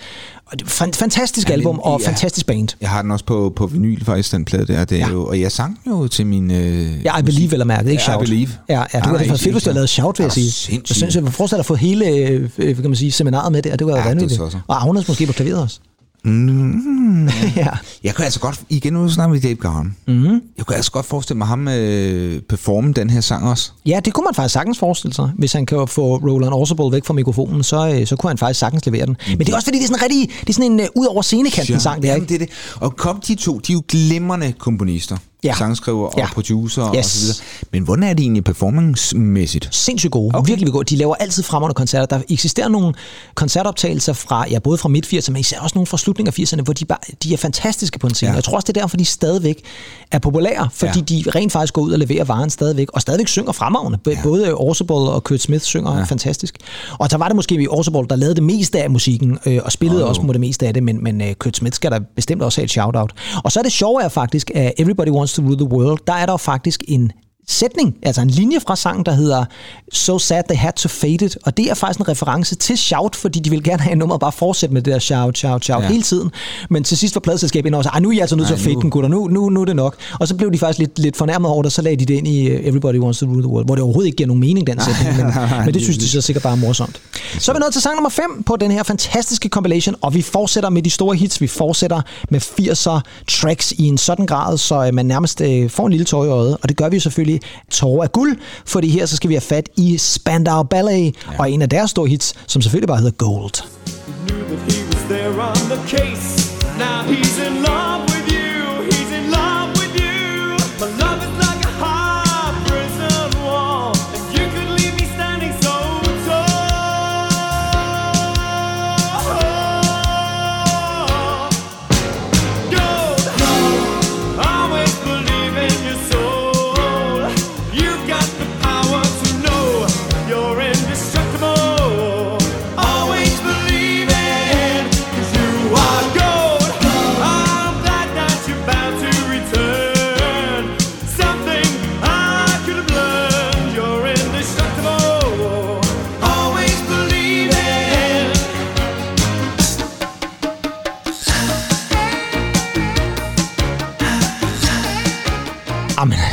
[0.45, 0.93] Og det er fan-
[1.29, 2.07] fantastisk Ja, album, og ja.
[2.07, 2.67] fantastisk band.
[2.81, 4.85] Jeg har den også på, på vinyl faktisk, den plade der.
[4.85, 5.11] Det er Ja.
[5.13, 6.51] jo, og jeg sang jo til min...
[6.51, 8.19] Øh, Ja, I Believe vel at mærke, ikke Ja, I Shout.
[8.19, 8.49] Believe.
[8.69, 10.51] Ja, ja det var det fedt, hvis du havde lavet Shout, vil jeg sige.
[10.51, 10.89] sindssyg?
[10.89, 13.75] Jeg synes, jeg forestiller at få hele øh, hvad kan man sige, seminaret med der.
[13.75, 14.41] Det var ja, vanvittigt.
[14.67, 15.79] Og Agnes måske på klaveret også.
[16.23, 17.67] Mm, ja.
[18.03, 18.61] jeg kan altså godt...
[18.69, 19.95] Igen nu snakker vi Dave Gahan.
[20.07, 20.41] Mm-hmm.
[20.57, 23.71] Jeg kunne altså godt forestille mig ham øh, performe den her sang også.
[23.85, 25.31] ja, det kunne man faktisk sagtens forestille sig.
[25.37, 28.59] Hvis han kan få Roland Orsable væk fra mikrofonen, så, øh, så kunne han faktisk
[28.59, 29.15] sagtens levere den.
[29.27, 31.05] Men det er også fordi, det er sådan rigtig, det er sådan en uh, ud
[31.05, 32.27] over scenekanten sang, det er ikke?
[32.27, 32.49] det er det.
[32.75, 35.17] Og kom de to, de er jo glimrende komponister.
[35.43, 35.53] Ja.
[35.57, 36.27] Sangskriver og Ja.
[36.33, 36.97] producer Yes.
[36.97, 37.37] og så videre.
[37.71, 39.67] Men hvordan er det egentlig performance-mæssigt?
[39.71, 40.35] sindssygt gode.
[40.35, 40.49] Okay.
[40.51, 40.85] Virkelig gode.
[40.85, 42.17] De laver altid fremragende koncerter.
[42.17, 42.93] Der eksisterer nogle
[43.35, 46.73] koncertoptagelser fra, ja, både fra midt-80'erne, men især også nogle fra slutningen af 80'erne, hvor
[46.73, 48.29] de, bare, de er fantastiske på en scene.
[48.31, 48.35] Ja.
[48.35, 49.61] Jeg tror også, det er derfor, de stadigvæk
[50.11, 51.05] er populære, fordi ja.
[51.31, 53.99] De rent faktisk går ud og leverer varen stadigvæk, og stadigvæk synger fremragende.
[54.07, 54.17] Ja.
[54.23, 56.03] Både Orsable og Kurt Smith synger ja.
[56.03, 56.57] fantastisk.
[56.99, 60.03] Og så var det måske Orsable, der lavede det meste af musikken, øh, og spillede
[60.03, 62.41] Åh, også på det meste af det, men, men øh, Kurt Smith skal der bestemt
[62.41, 63.11] også have et shout-out.
[63.43, 66.13] Og så er det sjove er faktisk, at Everybody Wants to Rule the World, der
[66.13, 67.11] er der jo faktisk en
[67.51, 69.45] sætning, altså en linje fra sangen, der hedder
[69.93, 73.15] So sad they had to fade it, og det er faktisk en reference til Shout,
[73.15, 75.87] fordi de vil gerne have nummeret bare fortsætte med det der Shout, Shout, Shout Ja.
[75.87, 76.31] hele tiden,
[76.69, 78.53] men til sidst var pladselskabet inde og sagde, "Ej, nu er I altså nødt til
[78.53, 79.95] at fade nu- den, gutter, nu, nu, nu er det nok.
[80.19, 82.13] Og så blev de faktisk lidt, lidt fornærmet over det, og så lagde de det
[82.13, 84.39] ind i uh, Everybody Wants to Rule the World, hvor det overhovedet ikke giver nogen
[84.39, 85.25] mening, den sætning, men,
[85.65, 87.01] men det synes de så sikkert bare er morsomt.
[87.39, 90.21] Så er vi nået til sang nummer 5 på den her fantastiske compilation, og vi
[90.21, 94.85] fortsætter med de store hits, vi fortsætter med 80'er tracks i en sådan grad, så
[94.85, 96.99] øh, man nærmest øh, får en lille tår i øjet, og det gør vi jo
[97.39, 101.39] selvfølgelig tårer af guld, fordi her så skal vi have fat i Spandau Ballet, ja.
[101.39, 103.53] og en af deres store hits, som selvfølgelig bare hedder Gold.
[104.25, 106.57] knew that he was there on the case.
[106.77, 107.88] Now he's in love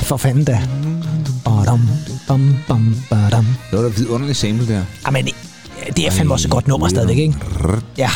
[0.07, 0.61] for fanden da.
[1.45, 1.81] Badam,
[2.29, 3.47] bam, bam, badam.
[3.71, 4.83] Det var da vidunderligt sample der.
[5.07, 5.29] Jamen,
[5.97, 7.35] det er fandme også et godt nummer stadigvæk, ikke?
[7.99, 8.11] Ja.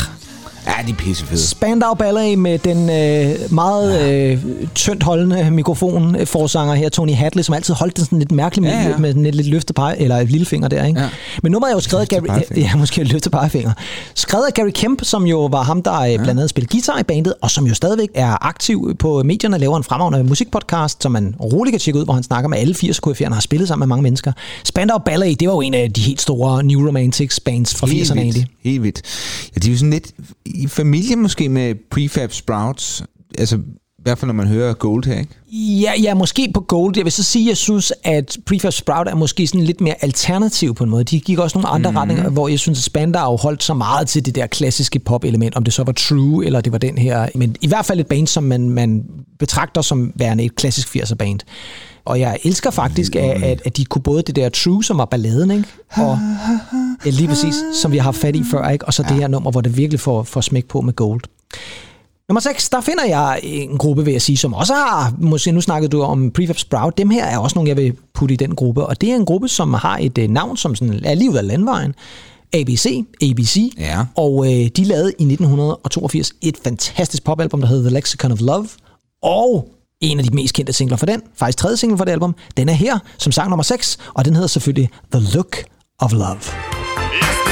[0.67, 1.39] Ja, de er pissefede.
[1.47, 4.39] Spandau Ballet med den øh, meget øh,
[4.75, 6.27] tyndt holdende mikrofon øh,
[6.75, 8.97] her, Tony Hadley, som altid holdt den sådan lidt mærkeligt med, Ja, ja.
[8.97, 10.99] med, med lidt løftepege, eller et lillefinger der, ikke?
[10.99, 11.09] Ja.
[11.43, 13.71] Men nummeret er jo skrevet af Gary, ja, måske løftepegefinger.
[14.15, 16.17] Skrevet af Gary Kemp, som jo var ham, der ja.
[16.17, 19.77] blandt andet spillede guitar i bandet, og som jo stadigvæk er aktiv på medierne, laver
[19.77, 22.99] en fremragende musikpodcast, som man roligt kan tjekke ud, hvor han snakker med alle 80
[23.07, 24.31] KF'erne, har spillet sammen med mange mennesker.
[24.63, 28.19] Spandau Ballet, det var jo en af de helt store New Romantics bands fra 80'erne
[28.19, 28.47] egentlig.
[28.63, 29.01] Helt vildt.
[29.55, 30.11] Ja, de er jo sådan lidt
[30.55, 33.03] i familie måske med Prefab Sprouts.
[33.37, 33.59] Altså,
[34.01, 35.31] i hvert fald når man hører Gold her, ikke?
[35.81, 36.93] Ja, ja, måske på Gold.
[36.97, 39.95] Jeg vil så sige, at jeg synes, at Prefab Sprout er måske sådan lidt mere
[40.01, 41.03] alternativ på en måde.
[41.03, 41.97] De gik også nogle andre mm.
[41.97, 45.63] retninger, hvor jeg synes, at Spandau holdt så meget til det der klassiske pop-element, om
[45.63, 47.27] det så var True, eller det var den her.
[47.35, 49.03] Men i hvert fald et band, som man, man
[49.39, 51.39] betragter som værende et klassisk 80'er band.
[52.05, 55.05] Og jeg elsker faktisk, at, at, at de kunne både det der True, som var
[55.05, 55.67] balladen, ikke?
[55.91, 56.19] Og
[57.05, 58.85] ja, lige præcis, som vi har haft fat i før, ikke?
[58.85, 61.21] Og så det her nummer, hvor det virkelig får, får smæk på med Gold.
[62.29, 65.61] Nummer 6, der finder jeg en gruppe, vil jeg sige, som også har, måske nu
[65.61, 68.55] snakkede du om Prefab Sprout, dem her er også nogle, jeg vil putte i den
[68.55, 71.31] gruppe, og det er en gruppe, som har et uh, navn, som sådan er lige
[71.31, 71.95] ud af landvejen,
[72.53, 73.99] ABC, ABC, Ja.
[74.15, 78.67] og øh, de lavede i 1982 et fantastisk popalbum, der hedder The Lexicon of Love,
[79.23, 79.67] og
[80.01, 82.69] en af de mest kendte singler for den, faktisk tredje single for det album, den
[82.69, 85.57] er her som sang nummer 6, og den hedder selvfølgelig The Look
[85.99, 86.37] of Love.
[86.37, 87.50] Is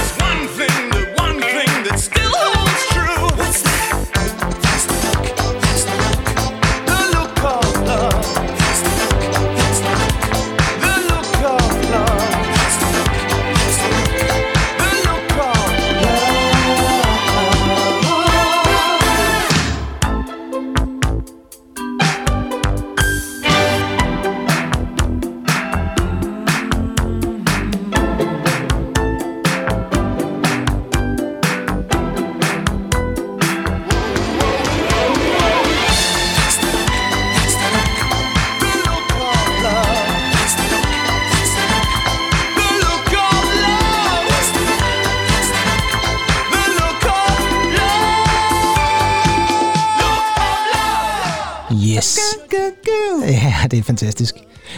[53.72, 54.36] det er fantastisk.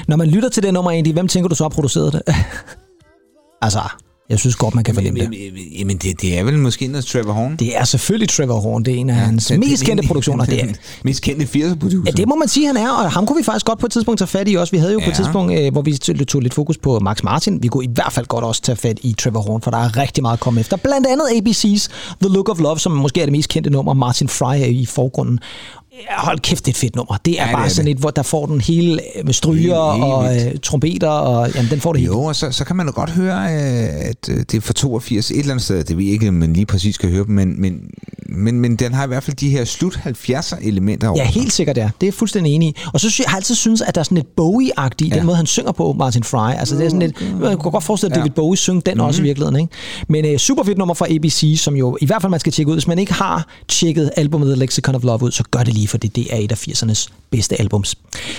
[0.08, 2.22] Når man lytter til det nummer egentlig, hvem tænker du så har produceret det?
[3.62, 3.80] altså,
[4.30, 5.52] jeg synes godt, man kan fornemme det.
[5.80, 7.56] Jamen, det, det er vel måske noget Trevor Horn?
[7.56, 8.84] Det er selvfølgelig Trevor Horn.
[8.86, 10.46] Det er en af hans Den- mest kendte produktioner.
[10.46, 10.68] Det er,
[11.04, 12.04] Mest kendte 80'er-producer.
[12.08, 13.92] Ja, det må man sige, han er, og ham kunne vi faktisk godt på et
[13.92, 14.72] tidspunkt tage fat i også.
[14.72, 15.06] Vi havde jo ja.
[15.06, 15.24] på et Ja.
[15.24, 17.64] tidspunkt, øh, hvor vi tog lidt fokus på Max Martin.
[17.64, 19.98] Vi kunne i hvert fald godt også tage fat i Trevor Horn, for der er
[19.98, 20.78] rigtig meget at komme efter.
[20.78, 21.88] Blandt andet ABC's
[22.22, 23.94] The Look of Love, som måske er det mest kendte nummer.
[23.94, 25.40] Martin Fry er i forgrunden.
[26.10, 27.18] Ja, Hold kæft, det er et fedt nummer.
[27.26, 27.92] Det er Ja, ja, det bare er sådan det.
[27.92, 31.72] et, hvor der får den hele øh, med stryger Helt- og øh, trompeter, og jamen,
[31.72, 32.14] den får det hele.
[32.14, 34.74] Jo, og så, så kan man jo godt høre, øh, at øh, det er fra
[34.74, 35.84] 82 et eller andet sted.
[35.84, 37.82] Det ved jeg ikke, man lige præcis skal høre dem, men, men,
[38.30, 41.18] men, men den har i hvert fald de her slut 70'er elementer over.
[41.18, 41.84] Ja, helt sikkert ja.
[41.84, 42.76] Det er jeg fuldstændig enig i.
[42.94, 45.10] Og så synes jeg, jeg har altid synes, at der er sådan lidt Bowie-agtigt i
[45.10, 45.16] ja.
[45.16, 46.52] den måde, han synger på, Martin Fry.
[46.54, 49.08] Altså det er sådan lidt, man kunne godt forestille, at David Bowie synge den mm-hmm.
[49.08, 49.60] også i virkeligheden.
[49.60, 49.74] Ikke?
[50.10, 52.70] Men uh, super fedt nummer fra ABC, som jo i hvert fald man skal tjekke
[52.70, 52.76] ud.
[52.76, 55.88] Hvis man ikke har tjekket albumet The Lexicon of Love ud, så gør det lige,
[55.92, 57.96] fordi det er et af 80'ernes bedste albums.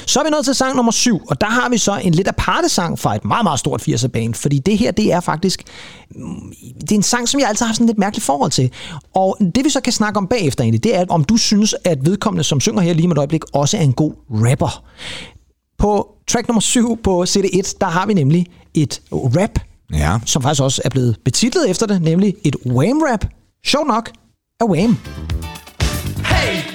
[0.07, 2.29] Så er vi nået til sang nummer 7, og der har vi så en lidt
[2.29, 5.63] aparte sang fra et meget, meget stort 80'er band, fordi det her, det er faktisk
[6.11, 8.71] mm, det er en sang, som jeg altid har sådan lidt mærkeligt forhold til.
[9.15, 11.99] Og det vi så kan snakke om bagefter egentlig, det er, om du synes, at
[12.07, 14.85] vedkommende, som synger her lige med et øjeblik, også er en god rapper.
[15.79, 19.59] På track nummer 7 på CD1, der har vi nemlig et rap,
[19.93, 20.19] Ja.
[20.27, 23.27] som faktisk også er blevet betitlet efter det, nemlig et Wham-rap.
[23.67, 24.11] Sjov nok
[24.61, 24.97] af Wham.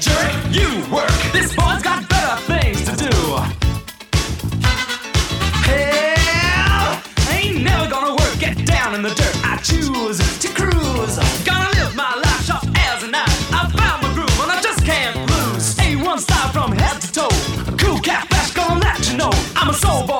[0.07, 1.11] Jerk, you work.
[1.31, 3.15] This boy's got better things to do.
[5.67, 9.35] Hell, ain't never gonna work, get down in the dirt.
[9.43, 11.17] I choose to cruise.
[11.45, 13.53] Gonna live my life sharp as a knife.
[13.53, 15.75] I found my groove and I just can't lose.
[15.77, 17.35] A1 style from head to toe.
[17.77, 19.31] Cool cat flash gonna let you know.
[19.55, 20.16] I'm a soul boy,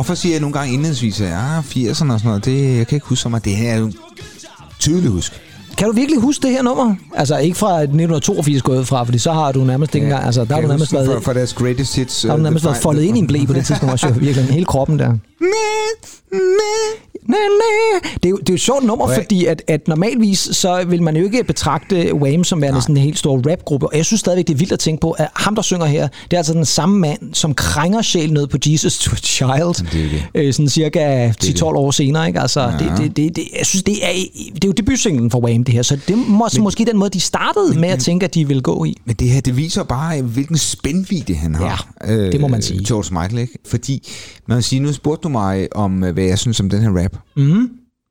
[0.00, 2.96] Hvorfor siger jeg nogle gange indledningsvis, at ja, 80'erne og sådan noget, det, jeg kan
[2.96, 3.44] ikke huske så meget.
[3.44, 3.92] Det her er jo
[4.78, 5.40] tydeligt husk.
[5.78, 6.94] kan du virkelig huske det her nummer?
[7.14, 10.54] Altså ikke fra 1982 gået fra, fordi så har du nærmest ikke engang, altså der
[10.54, 12.20] har du nærmest været, for, for deres greatest hits.
[12.20, 14.10] der har du øh, nærmest været foldet ind i en blæ på det tidspunkt også,
[14.10, 15.08] virkelig hele kroppen der.
[17.30, 18.08] Næ, næ.
[18.14, 19.14] Det, er jo, det er jo et sjovt nummer, Okay.
[19.14, 23.02] fordi at, at normalvis så vil man jo ikke betragte Wham som værende sådan en
[23.02, 23.86] helt stor rapgruppe.
[23.86, 26.08] Og jeg synes stadigvæk, det er vildt at tænke på, at ham, der synger her,
[26.24, 29.84] det er altså den samme mand, som krænger sjæl ned på Jesus to a Child.
[29.92, 30.22] det det.
[30.34, 32.26] Øh, sådan cirka 10-12 år senere.
[32.26, 32.40] Ikke?
[32.40, 32.66] Altså, Ja.
[32.78, 34.12] det, det, det, det, jeg synes, det er,
[34.54, 35.82] det er jo debutsinglen for Wham, det her.
[35.82, 38.62] Så det er måske, måske den måde, de startede med at tænke, at de ville
[38.62, 38.96] gå i.
[39.04, 41.88] Men det her, det viser bare, hvilken spændvidde han har.
[42.04, 42.84] Øh, Ja, det må man sige.
[42.88, 43.58] George Michael, ikke?
[43.66, 44.08] Fordi,
[44.46, 46.90] man vil sige, nu spurgte du mig om, øh, hvad jeg synes om den her
[47.02, 47.16] rap.
[47.36, 47.60] Mm.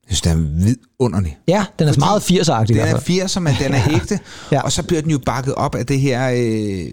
[0.09, 1.37] Jeg synes, den er vidunderlig.
[1.47, 3.21] Ja, den er meget 80'er-agtig i Den er fald.
[3.21, 4.19] 80'er, men den er ægte.
[4.51, 4.61] Ja.
[4.61, 6.91] Og så bliver den jo bakket op af det her øh,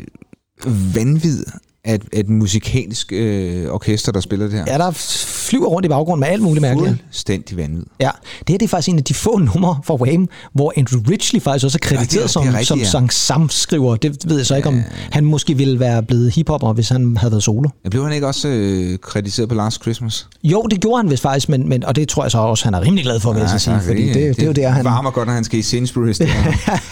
[0.94, 1.44] vanvid
[1.86, 4.64] af, af et musikalsk øh, orkester, der spiller det her.
[4.68, 6.90] Ja, der flyver rundt i baggrunden med alt muligt mærkeligt.
[6.90, 7.82] Fuldstændig vanvid.
[8.00, 11.00] Ja, det her det er faktisk en af de få numre fra Wham, hvor Andrew
[11.10, 13.42] Ridgely faktisk også er krediteret Ja, det er- som, det er rigtigt, som
[13.82, 13.96] ja.
[14.02, 17.32] Det ved jeg så ikke, om han måske ville være blevet hiphopper, hvis han havde
[17.32, 17.68] været solo.
[17.84, 20.28] Jeg blev han ikke også øh, kritiseret på Last Christmas?
[20.44, 22.74] Jo, det gjorde han vist faktisk, men, men, og det tror jeg så også, han
[22.74, 24.68] er rimelig glad for, vil jeg så sige, fordi det, det, det, er jo der,
[24.68, 26.18] han varmer godt, når han skal i Sainsbury's.
[26.18, 26.28] Det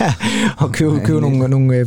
[0.58, 1.86] og købe, købe nogle, nogle øh,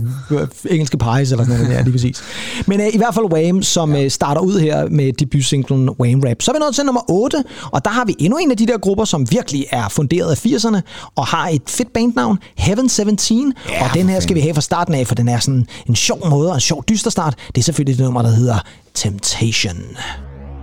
[0.70, 1.74] engelske pies eller sådan noget.
[1.76, 2.22] Ja, lige præcis.
[2.68, 6.42] Men øh, i hvert fald Wham, som øh, starter ud her med debutsinglen Wham Rap.
[6.42, 8.68] Så er vi nået til nummer 8, og der har vi endnu en af de
[8.68, 10.82] der grupper, som virkelig er funderet af 80'erne,
[11.16, 14.62] og har et fedt bandnavn, Heaven 17, Ja, og den her skal vi have fra
[14.62, 17.36] starten af, for den er sådan en sjov måde og en sjov dyster start.
[17.48, 18.60] Det er selvfølgelig det nummer, der hedder
[18.94, 19.78] Temptation.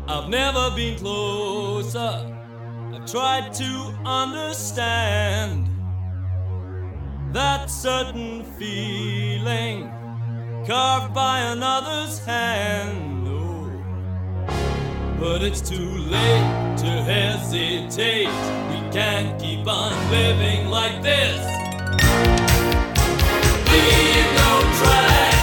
[0.09, 2.11] I've never been closer.
[2.95, 3.71] I've tried to
[4.23, 5.67] understand
[7.35, 10.04] that certain feeling
[10.67, 13.27] carved by another's hand.
[13.29, 13.71] Oh,
[15.21, 18.29] but it's too late to hesitate.
[18.71, 21.39] We can't keep on living like this.
[23.71, 25.34] Leave no track.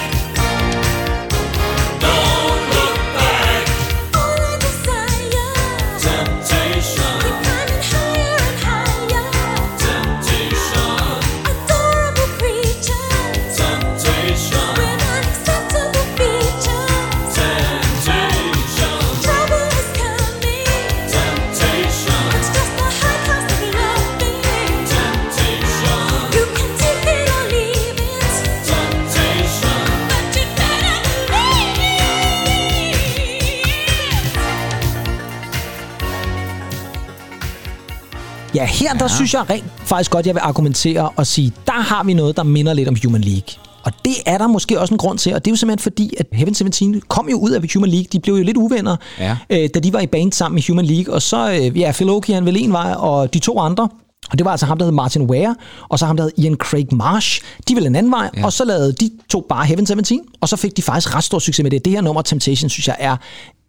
[38.56, 42.04] Ja, her der synes jeg rent faktisk godt, jeg vil argumentere og sige, der har
[42.04, 43.54] vi noget, der minder lidt om Human League.
[43.84, 46.14] Og det er der måske også en grund til, og det er jo simpelthen fordi,
[46.20, 48.06] at Heaven 17 kom jo ud af Human League.
[48.14, 49.38] De blev jo lidt uvenner, Ja.
[49.50, 51.14] øh, da de var i band sammen med Human League.
[51.14, 53.90] Og så, øh, ja, Phil Oakey, han ville en vej, og de to andre,
[54.32, 55.56] og det var altså ham, der hed Martin Ware,
[55.90, 57.42] og så ham, der hed Ian Craig Marsh.
[57.68, 58.46] De ville en anden vej, ja.
[58.46, 61.40] og så lavede de to bare Heaven 17, og så fik de faktisk ret stor
[61.40, 61.86] succes med det.
[61.86, 63.18] Det her nummer, Temptation, synes jeg er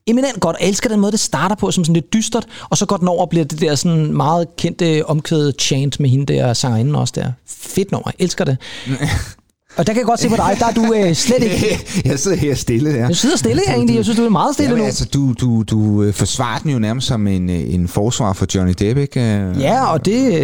[0.06, 0.56] eminent godt.
[0.60, 3.08] Jeg elsker den måde, det starter på, som sådan lidt dystert, og så går den
[3.08, 7.12] over og bliver det der sådan meget kendte omkvædet chant med hende der sangerinde også
[7.16, 7.32] der.
[7.48, 8.56] Fedt nummer, jeg elsker det.
[9.76, 11.78] og der kan jeg godt se på dig, der er du øh, slet ikke...
[12.10, 13.08] jeg sidder her stille der.
[13.08, 14.86] Du sidder stille her egentlig, jeg synes, du er meget stille Jamen, nu.
[14.86, 18.46] altså, du, du, du øh, forsvarer den jo nærmest som en, øh, en forsvar for
[18.54, 19.20] Johnny Depp, ikke?
[19.20, 20.42] Øh, Ja, og det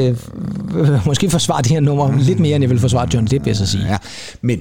[0.74, 3.50] øh, måske forsvarer det her nummer lidt mere, end jeg vil forsvare John Depp, vil
[3.50, 3.86] jeg så sige.
[3.86, 3.96] ja.
[4.42, 4.60] Men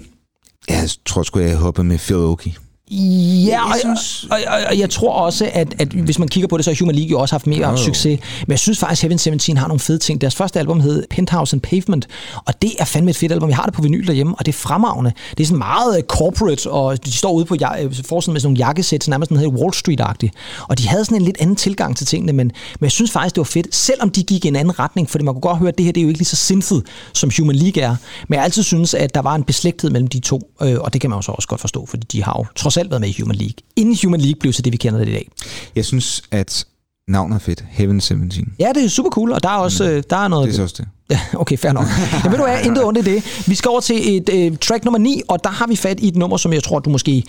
[0.69, 2.51] jeg tror sgu, jeg hoppede med Phil Oakey.
[2.91, 6.57] Ja, og, synes- og, og, og jeg tror også, at, at hvis man kigger på
[6.57, 7.77] det, så har Human League jo også haft mere jo.
[7.77, 8.19] succes.
[8.41, 10.21] Men jeg synes faktisk, at Heaven 17 har nogle fede ting.
[10.21, 12.07] Deres første album hed Penthouse and Pavement,
[12.45, 13.49] og det er fandme et fedt album.
[13.49, 15.11] Jeg har det på vinyl derhjemme, og det er fremragende.
[15.37, 18.47] Det er sådan meget øh, corporate, og de står ude på øh, forsiden med sådan
[18.47, 20.31] nogle jakkesæt, så nærmest sådan helt Wall Street-agtigt.
[20.69, 23.35] Og de havde sådan en lidt anden tilgang til tingene, men, men jeg synes faktisk,
[23.35, 25.69] det var fedt, selvom de gik i en anden retning, fordi man kunne godt høre,
[25.69, 27.95] at det her det er jo ikke lige så synthet, som Human League er.
[28.27, 31.01] Men jeg altid synes, at der var en beslægthed mellem de to, øh, og det
[31.01, 33.09] kan man jo så også godt forstå, fordi de har jo trods alt været med
[33.09, 33.55] i Human League.
[33.75, 35.29] Inden Human League blev så det, vi kender det i dag.
[35.75, 36.65] Jeg synes, at
[37.07, 37.63] navnet er fedt.
[37.69, 38.53] Heaven 17.
[38.59, 40.45] Ja, det er super cool, og der er også øh, der er noget...
[40.47, 40.87] Det er så også det.
[41.41, 41.85] Okay, fair nok.
[42.23, 43.43] Men ved du hvad, intet ondt i det.
[43.47, 46.07] Vi skal over til et øh, track nummer 9, og der har vi fat i
[46.07, 47.23] et nummer, som jeg tror, du måske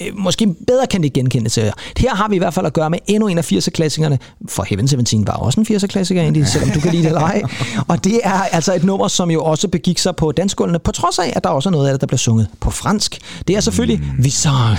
[0.00, 1.72] øh, måske bedre kan det genkende til.
[1.96, 4.18] Her har vi i hvert fald at gøre med endnu en af 80'er-klassikerne,
[4.48, 7.42] for Heaven 17 var også en 80'er-klassiker egentlig, selvom du kan lide det eller ej.
[7.88, 11.18] Og det er altså et nummer, som jo også begik sig på dansgulvene, på trods
[11.18, 13.18] af, at der også er noget af det, der bliver sunget på fransk.
[13.48, 14.78] Det er selvfølgelig Visage,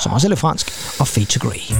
[0.00, 1.74] som også er lidt fransk, og Fade to Grey.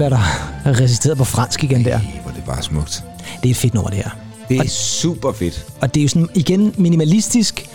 [0.00, 1.98] Bliver der reciteret på fransk igen der.
[2.22, 3.04] hvor det bare smukt.
[3.42, 4.10] Det er et fedt nummer, det her.
[4.48, 5.66] Det er super fedt.
[5.80, 7.68] Og det er jo sådan, igen, minimalistisk,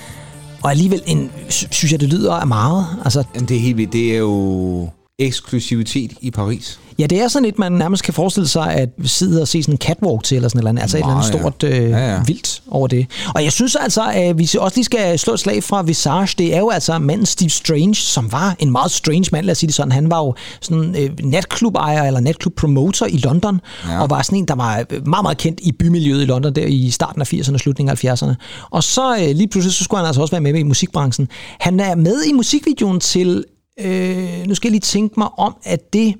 [0.64, 2.86] og alligevel en, sy- synes jeg, det lyder af meget.
[3.04, 3.94] Altså, Jamen, det er helt vildt.
[3.94, 6.80] Det er jo eksklusivitet i Paris.
[6.99, 9.73] ja, det er sådan et, man nærmest kan forestille sig, at sidde og se sådan
[9.73, 10.82] en catwalk til, eller sådan eller andet.
[10.82, 12.21] Altså et eller andet Meget, stort øh, Ja, ja.
[12.28, 13.08] vildt over det.
[13.36, 16.36] Og jeg synes altså, at vi også lige skal slå et slag fra Visage.
[16.38, 19.58] Det er jo altså manden Steve Strange, som var en meget strange mand, lad os
[19.58, 19.91] sige det sådan.
[19.91, 24.01] Han var jo sådan øh, natklubejer eller natklubpromoter i London, ja.
[24.01, 26.65] Og var sådan en, der var øh, meget, meget kendt i bymiljøet i London der
[26.65, 28.34] i starten af 80'erne og slutningen af 70'erne.
[28.71, 31.28] Og så øh, lige pludselig, så skulle han altså også være med i musikbranchen.
[31.60, 33.43] Han er med i musikvideoen til,
[33.80, 36.14] øh, nu skal jeg lige tænke mig om, at det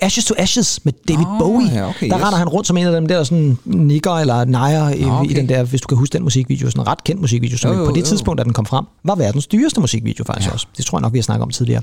[0.00, 1.68] Ashes to Ashes med David Nå, Bowie.
[1.74, 2.24] ja, okay, der yes.
[2.24, 5.30] render han rundt som en af dem der sådan nikker eller nejer i, Nå, okay.
[5.30, 7.78] i den der, hvis du kan huske den musikvideo, sådan en ret kendt musikvideo, som
[7.78, 8.06] jo, på det jo.
[8.06, 10.52] tidspunkt, da den kom frem, var verdens dyreste musikvideo faktisk ja.
[10.52, 10.66] også.
[10.76, 11.82] Det tror jeg nok, vi har snakket om tidligere.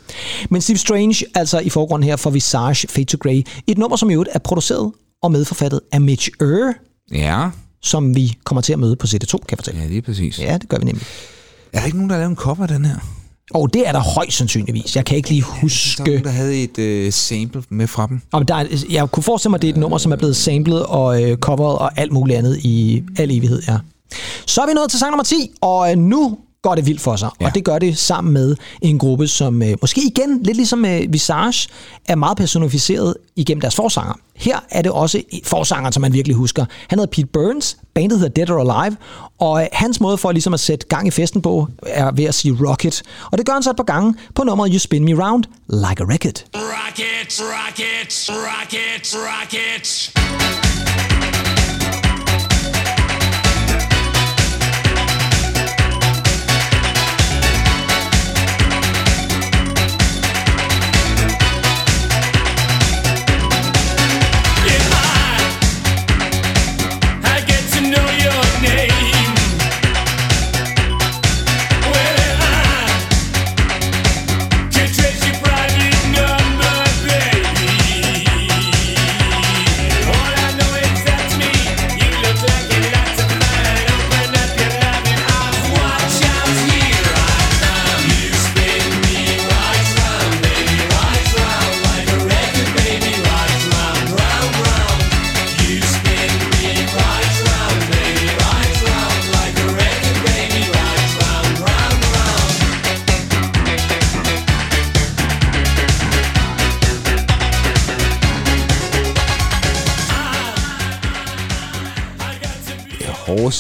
[0.50, 4.10] Men Steve Strange, altså i forgrunden her for Visage Fade to Grey, et nummer, som
[4.10, 4.92] i øvrigt er produceret
[5.24, 6.74] og medforfattet af Mitch Ure,
[7.12, 7.50] Ja,
[7.82, 9.82] som vi kommer til at møde på CD2, kan jeg fortælle.
[9.82, 10.40] ja det er præcis.
[10.40, 10.52] Ja.
[10.52, 11.06] Ja, det gør vi nemlig.
[11.74, 12.96] Er der ikke nogen, der har lavet en cover af den her?
[13.54, 14.96] Og det er der højst sandsynligvis.
[14.96, 16.04] Jeg kan ikke lige Der huske...
[16.04, 18.22] nogen, der havde et øh, sample med fra dem.
[18.32, 20.36] Om der er, jeg kunne forestille mig, at det er et nummer, som er blevet
[20.36, 23.78] samlet og øh, coveret og alt muligt andet i al evighed, ja.
[24.46, 27.15] Så er vi nået til sang nummer 10, og øh, nu går det vildt for
[27.15, 27.30] sig.
[27.41, 27.45] Ja.
[27.45, 31.13] Og det gør det sammen med en gruppe, som øh, måske igen, lidt ligesom øh,
[31.13, 31.69] Visage,
[32.06, 34.13] er meget personificeret igennem deres forsanger.
[34.36, 36.65] Her er det også forsangeren, som man virkelig husker.
[36.88, 38.97] Han hedder Pete Burns, bandet hedder Dead or Alive,
[39.39, 42.36] og øh, hans måde for ligesom at sætte gang i festen på, er ved at
[42.36, 43.04] sige rocket.
[43.32, 46.04] Og det gør han så et par gange på nummeret You Spin Me Round Like
[46.04, 46.43] a Record.
[46.56, 50.71] Rockets, rockets, rockets, rockets.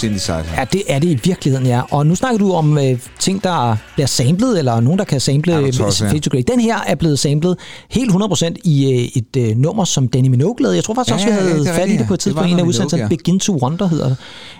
[0.01, 0.43] Synthesizer.
[0.57, 1.81] Ja, det er det i virkeligheden, ja.
[1.91, 5.53] Og nu snakker du om øh, ting, der bliver samlet, eller nogen, der kan sample
[5.53, 5.89] Ja, ja, ja.
[5.89, 6.43] Fade to Grey.
[6.51, 7.57] Den her er blevet samlet
[7.89, 10.75] helt 100% i øh, et øh, nummer, som Danny Minogue lavede.
[10.75, 12.13] Jeg tror faktisk Ja, også, vi ja, ja, havde er fat i det på ja.
[12.13, 12.49] et tidspunkt.
[12.51, 14.15] En af udsendelserne, Minogue, Begin to Wonder hedder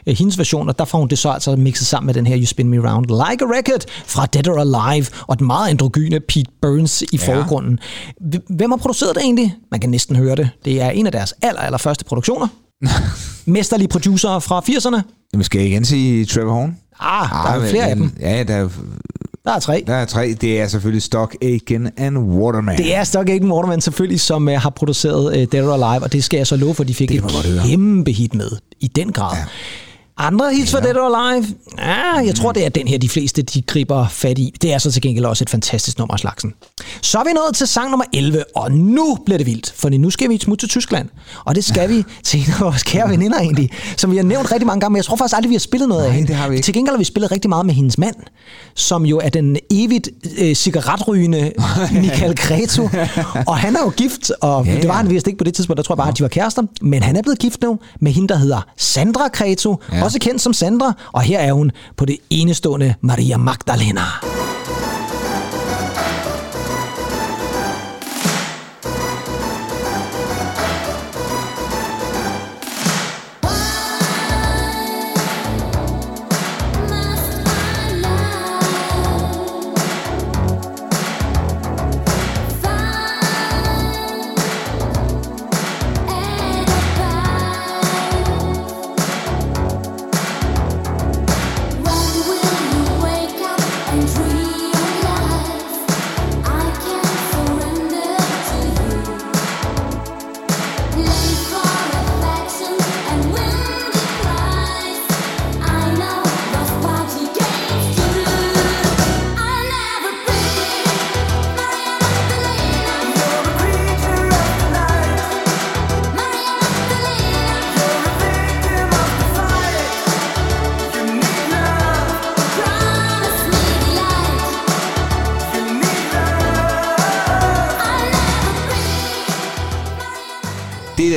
[0.07, 2.37] øh, hendes version, og der får hun det så altså mixet sammen med den her
[2.37, 6.19] You Spin Me Round Like a Record fra Dead or Alive, og den meget androgyne
[6.19, 7.17] Pete Burns i Ja.
[7.35, 7.79] forgrunden.
[8.49, 9.55] Hvem har produceret det egentlig?
[9.71, 10.49] Man kan næsten høre det.
[10.65, 12.47] Det er en af deres aller, aller første produktioner.
[13.45, 15.01] Mesterlige producer fra 80'erne.
[15.34, 16.77] Jamen, skal jeg igen sige Trevor Horn?
[16.99, 18.11] Ah, der er jo men- flere af dem.
[18.19, 18.69] Ja, der er,
[19.45, 19.84] Der er tre.
[19.88, 20.36] der er tre.
[20.41, 22.77] Det er selvfølgelig Stock, Aiken and Waterman.
[22.77, 26.13] Det er Stock Aitken Waterman selvfølgelig, som uh, har produceret uh, Dead or Alive, og
[26.13, 29.11] det skal jeg så love for, de fik Det et kæmpe hit med, i den
[29.11, 29.38] grad.
[29.38, 29.43] Ja.
[30.18, 30.78] Andre hits ja.
[30.80, 31.47] fra Dead or Alive?
[31.78, 34.53] Ja, jeg tror, det er den her, de fleste de griber fat i.
[34.62, 36.53] Det er så til gengæld også et fantastisk nummer af slagsen.
[37.01, 40.09] Så er vi nået til sang nummer 11, og nu bliver det vildt, for nu
[40.09, 41.09] skal vi smutte til Tyskland.
[41.45, 44.51] Og det skal vi til en af vores kære veninder egentlig, som vi har nævnt
[44.51, 46.28] rigtig mange gange, men jeg tror faktisk aldrig, vi har spillet noget af Nej, hende.
[46.28, 46.66] det har vi ikke.
[46.66, 48.16] Til gengæld har vi spillet rigtig meget med hendes mand,
[48.76, 51.51] som jo er den evigt øh, cigaretrygende
[52.01, 52.89] Michael Cretu.
[53.47, 54.97] og han er jo gift, og Ja, ja, det var ja.
[55.01, 56.62] han vist ikke på det tidspunkt, der tror jeg bare, at de var kærester.
[56.82, 60.05] Men han er blevet gift nu med hende, der hedder Sandra Cretu, Ja ja.
[60.05, 60.93] også kendt som Sandra.
[61.11, 64.07] Og her er hun på det enestående Maria Magdalena.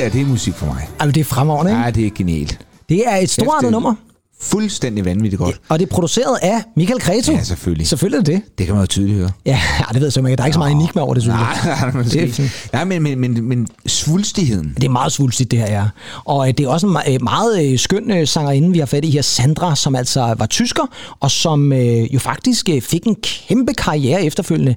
[0.05, 0.89] Der, det er musik for mig.
[0.99, 1.81] Altså, det er fremragende, ikke?
[1.83, 2.59] Ja, det er genialt.
[2.89, 3.95] Det er et storartet det- nummer,
[4.41, 5.61] Fuldstændig vanvittigt godt.
[5.69, 7.31] og det er produceret af Michael Cretu.
[7.31, 7.87] Ja, selvfølgelig.
[7.87, 8.57] Selvfølgelig er det det.
[8.57, 9.29] Det kan man jo tydeligt høre.
[9.45, 10.35] Ja, ja, det ved jeg så ikke.
[10.35, 11.57] Der er ikke så meget enigma over det, synes jeg.
[11.65, 12.49] Nej, nej, Det er.
[12.73, 14.73] Nej, men, men, men, men svulstigheden.
[14.75, 15.83] Det er meget svulstigt, det her, ja.
[16.25, 19.05] Og øh, det er også en øh, meget øh, skøn øh, sangerinde, vi har fat
[19.05, 20.83] i her, Sandra, som altså var tysker,
[21.19, 24.75] og som øh, jo faktisk øh, fik en kæmpe karriere efterfølgende.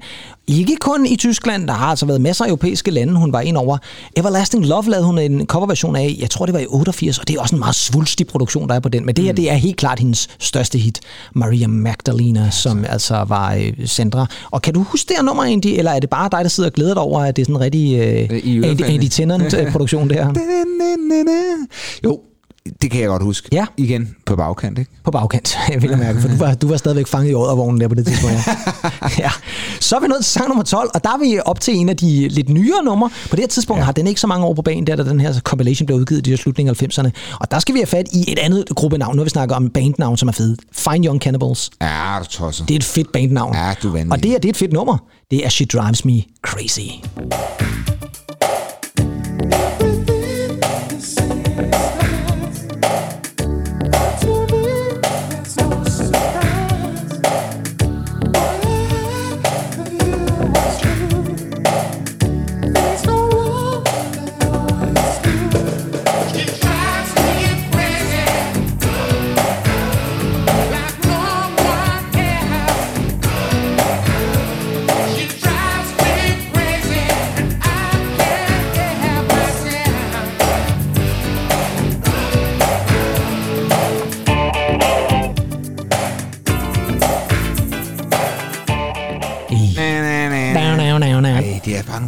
[0.48, 3.56] Ikke kun i Tyskland, der har altså været masser af europæiske lande, hun var ind
[3.56, 3.78] over.
[4.16, 7.36] Everlasting Love lavede hun en coverversion af, jeg tror det var i 88, og det
[7.36, 9.06] er også en meget svulstig produktion, der er på den.
[9.06, 11.00] Men det her, det er helt klart hendes største hit,
[11.34, 14.26] Maria Magdalena, som altså var øh, Sandra.
[14.50, 16.68] Og kan du huske det her nummer egentlig, eller er det bare dig, der sidder
[16.68, 18.82] og glæder dig over, at det er sådan en rigtig øh, Andy.
[18.82, 20.32] Andy Tennant-produktion, det her?
[22.04, 22.20] Jo,
[22.82, 23.48] det kan jeg godt huske.
[23.52, 23.66] Ja.
[23.76, 24.90] Igen på bagkant, ikke?
[25.04, 27.88] På bagkant, jeg vil mærke, for du var, du var stadigvæk fanget i ådervognen der
[27.88, 28.36] på det tidspunkt.
[28.36, 28.52] Ja.
[29.24, 29.30] ja.
[29.80, 31.88] Så er vi nået til sang nummer 12, og der er vi op til en
[31.88, 33.10] af de lidt nyere numre.
[33.30, 33.84] På det her tidspunkt ja.
[33.84, 36.26] har den ikke så mange år på banen, der da den her compilation blev udgivet
[36.26, 37.10] i de slutningen af 90'erne.
[37.40, 39.16] Og der skal vi have fat i et andet gruppenavn.
[39.16, 40.56] Nu har vi snakket om bandnavn, som er fede.
[40.72, 41.70] Fine Young Cannibals.
[41.80, 42.64] Ja, du tosser.
[42.64, 43.54] Det er et fedt bandnavn.
[43.54, 44.12] Ja, du vanvittig.
[44.12, 44.98] Og det er, det er et fedt nummer.
[45.30, 46.80] Det er She Drives Me Crazy.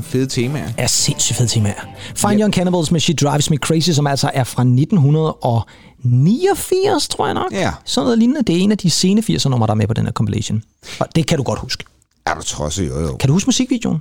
[0.00, 0.68] Er nogle fede temaer.
[0.78, 1.74] er sindssygt fede temaer.
[2.14, 7.34] Fine Young Cannibals med She Drives Me Crazy, som altså er fra 1989, tror jeg
[7.34, 7.52] nok.
[7.52, 7.72] Ja.
[7.84, 8.42] Sådan noget lignende.
[8.42, 10.62] Det er en af de sene 80'er numre, der er med på den her compilation.
[11.00, 11.84] Og det kan du godt huske.
[12.26, 12.88] Er du tosset?
[12.88, 13.16] Jo, jo.
[13.16, 13.98] Kan du huske musikvideoen?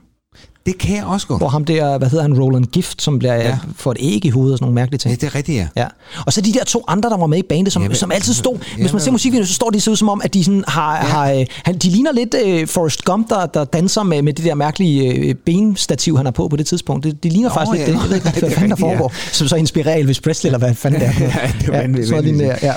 [0.70, 1.40] Det kan jeg også godt.
[1.40, 3.48] Hvor ham der, hvad hedder han, Roland Gift, som bliver Ja.
[3.48, 3.58] ja.
[3.76, 5.12] får et æg i hovedet og sådan nogle mærkelige ting.
[5.12, 5.68] Ja, det er rigtigt, ja.
[5.82, 5.88] Ja.
[6.26, 8.34] Og så de der to andre, der var med i bandet, som, Jamen, som altid
[8.34, 8.54] stod...
[8.54, 10.64] jamen, Hvis man ser musikvideoen, så står de så ud som om, at de sådan
[10.68, 10.96] har...
[10.96, 11.02] Ja.
[11.04, 14.46] har øh, han, de ligner lidt øh, Forrest Gump, der, der danser med, med det
[14.46, 17.04] der mærkelige øh, benstativ, han har på på det tidspunkt.
[17.06, 17.94] Det, det ligner Nå, faktisk lidt ja.
[17.94, 18.02] det.
[18.02, 18.94] Jeg ved ikke, Det hvad fanden der rigtigt, ja.
[18.94, 19.14] foregår.
[19.32, 21.14] Som så inspirerer Elvis Presley, eller hvad fanden det er.
[21.22, 22.40] Ja, det er det vanvittigt.
[22.40, 22.74] der, ja.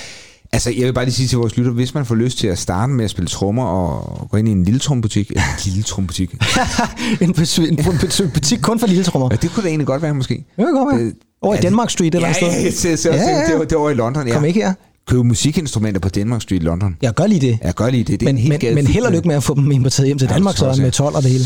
[0.54, 2.58] Altså, jeg vil bare lige sige til vores lytter, hvis man får lyst til at
[2.58, 6.32] starte med at spille trommer og gå ind i en lille trombutik, en lille trombutik,
[7.20, 9.28] en, en butik- kun for lille trommer.
[9.30, 10.34] ja, det kunne da egentlig godt være måske.
[10.34, 11.12] Det kan godt være.
[11.42, 12.62] Over i altså- Denmark Street eller Ja, et ja, sted.
[12.64, 13.40] jeg ser, ser, Ja, ja, ja, ja.
[13.42, 13.46] ja.
[13.50, 14.34] Det, var, det var i London, ja.
[14.34, 14.74] Kom ikke her.
[15.08, 16.96] Købe musikinstrumenter på Denmark Street i London.
[17.02, 17.58] Jeg gør lige det.
[17.64, 18.20] Ja, gør lige det.
[18.20, 20.06] det er Men, en helt men, men held og lykke med at få dem importeret
[20.06, 20.90] hjem til Ja, Danmark, jeg så med ja.
[20.90, 21.44] 12 og det hele.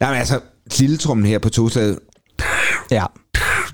[0.00, 0.40] Nej, men altså,
[0.78, 1.98] lilletrummen her på toslaget,
[2.90, 3.04] Ja.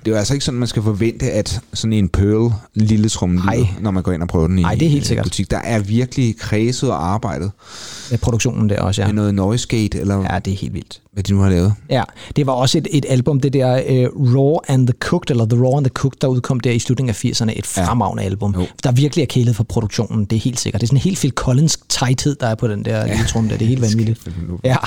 [0.05, 3.41] Det er jo altså ikke sådan, man skal forvente, at sådan en Pearl lille tromme
[3.81, 5.25] når man går ind og prøver den i Ej, det er helt en sikkert.
[5.25, 5.51] butik.
[5.51, 7.51] Der er virkelig kredset og arbejdet
[8.11, 9.07] Med produktionen der også, ja.
[9.07, 10.39] med noget noise gate, eller ja.
[10.39, 11.01] Det er helt vildt.
[11.13, 11.73] hvad de nu har lavet.
[11.89, 12.03] Ja,
[12.35, 15.59] det var også et, et album, det der uh, Raw and the Cooked, eller The
[15.63, 17.59] Raw and the Cooked, der udkom der i slutningen af 80'erne.
[17.59, 18.29] Et fremragende ja.
[18.29, 18.65] album, Jo.
[18.83, 20.81] der virkelig er kælet for produktionen, det er helt sikkert.
[20.81, 23.07] Det er sådan en helt Phil Collins tighthed, der er på den der ja.
[23.07, 23.57] lille trum der.
[23.57, 24.27] Det er helt vanvittigt.
[24.63, 24.77] Ja.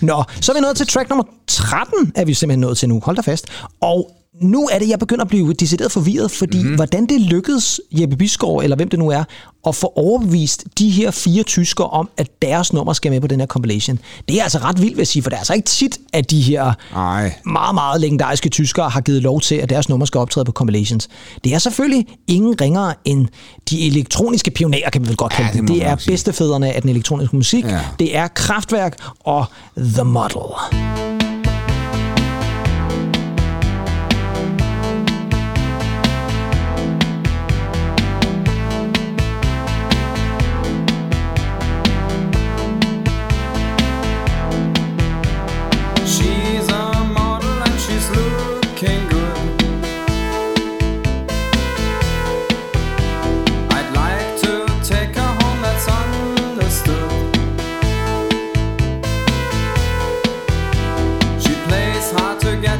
[0.00, 3.00] Nå, så er vi nået til track nummer 13, er vi simpelthen nået til nu.
[3.04, 3.46] Hold da fast.
[3.80, 6.74] Og nu er det, jeg begynder at blive decideret forvirret, fordi mm-hmm.
[6.74, 9.24] hvordan det lykkedes Jeppe Bisgaard, eller hvem det nu er,
[9.66, 13.40] at få overbevist de her fire tyskere om, at deres nummer skal med på den
[13.40, 13.98] her compilation.
[14.28, 16.30] Det er altså ret vildt, vil jeg sige, for det er altså ikke tit, at
[16.30, 17.32] de her Ej.
[17.46, 21.08] meget, meget legendariske tyskere har givet lov til, at deres nummer skal optræde på compilations.
[21.44, 23.26] Det er selvfølgelig ingen ringere end
[23.70, 25.86] de elektroniske pionerer, kan vi vel godt kalde Ja, det det.
[25.86, 27.64] er bedstefædrene af den elektroniske musik.
[27.64, 27.80] Ja.
[27.98, 29.44] Det er Kraftwerk og
[29.76, 31.29] The Model.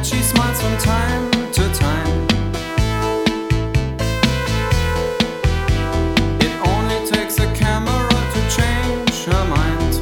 [0.03, 2.27] She smiles from time to time.
[6.45, 9.93] It only takes a camera to change her mind.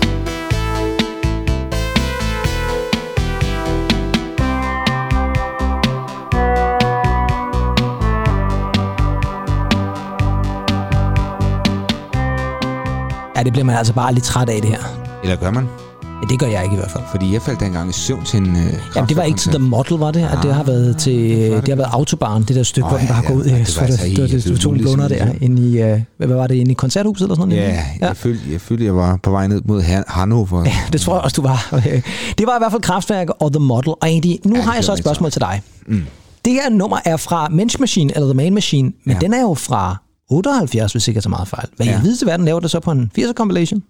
[13.35, 14.83] Ja, det bliver man altså bare lidt træt af, det her.
[15.23, 15.88] Eller gør man?
[16.21, 17.03] Ja, det gør jeg ikke i hvert fald.
[17.11, 18.55] Fordi jeg faldt engang i søvn til en uh,
[18.95, 20.21] Jamen, det var ikke til The Model, var det?
[20.31, 21.13] At det har været til
[21.51, 23.43] det har været Autobahn, det der stykke, Åh, hvor den ja, bare går ud.
[23.45, 25.41] ja, Jeg det var det, altså det, det, det ligesom blunder der det.
[25.41, 27.63] inde i, øh, hvad var det, inde i koncerthuset eller sådan noget?
[27.63, 30.63] Ja, jeg, følte, jeg følte, jeg var på vej ned mod Han- Hannover.
[30.65, 31.69] Ja, det tror jeg også, du var.
[32.37, 33.89] Det var i hvert fald Kraftværk og The Model.
[33.89, 35.61] Og egentlig, nu Ja, ja, har det jeg så et spørgsmål til dig.
[35.87, 36.05] Mm.
[36.45, 39.13] Det her nummer er fra Mensch Machine, eller The Man Machine, men Ja.
[39.13, 39.19] ja.
[39.19, 39.95] den er jo fra
[40.31, 41.67] 78, hvis ikke jeg tager meget fejl.
[41.75, 41.91] Hvad ja.
[41.91, 41.99] Ja.
[41.99, 43.83] i videste verden laver det så på en 80'er compilation?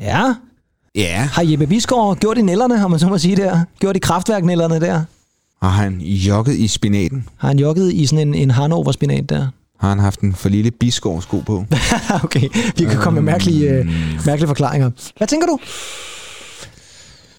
[0.00, 0.34] Ja.
[0.94, 3.60] Ja, Har Jeppe Bisgaard gjort i nælderne, om man så må sige der?
[3.80, 5.04] Gjort i kraftværknælderne der?
[5.62, 7.28] har han jogget i spinaten?
[7.36, 9.48] Har han jogget i sådan en, en Hanover-spinat der?
[9.80, 11.64] Har han haft en for lille biskov sko på?
[12.24, 13.86] okay, vi kan komme med mærkelige, øh,
[14.26, 14.90] mærkelige forklaringer.
[15.16, 15.58] Hvad tænker du?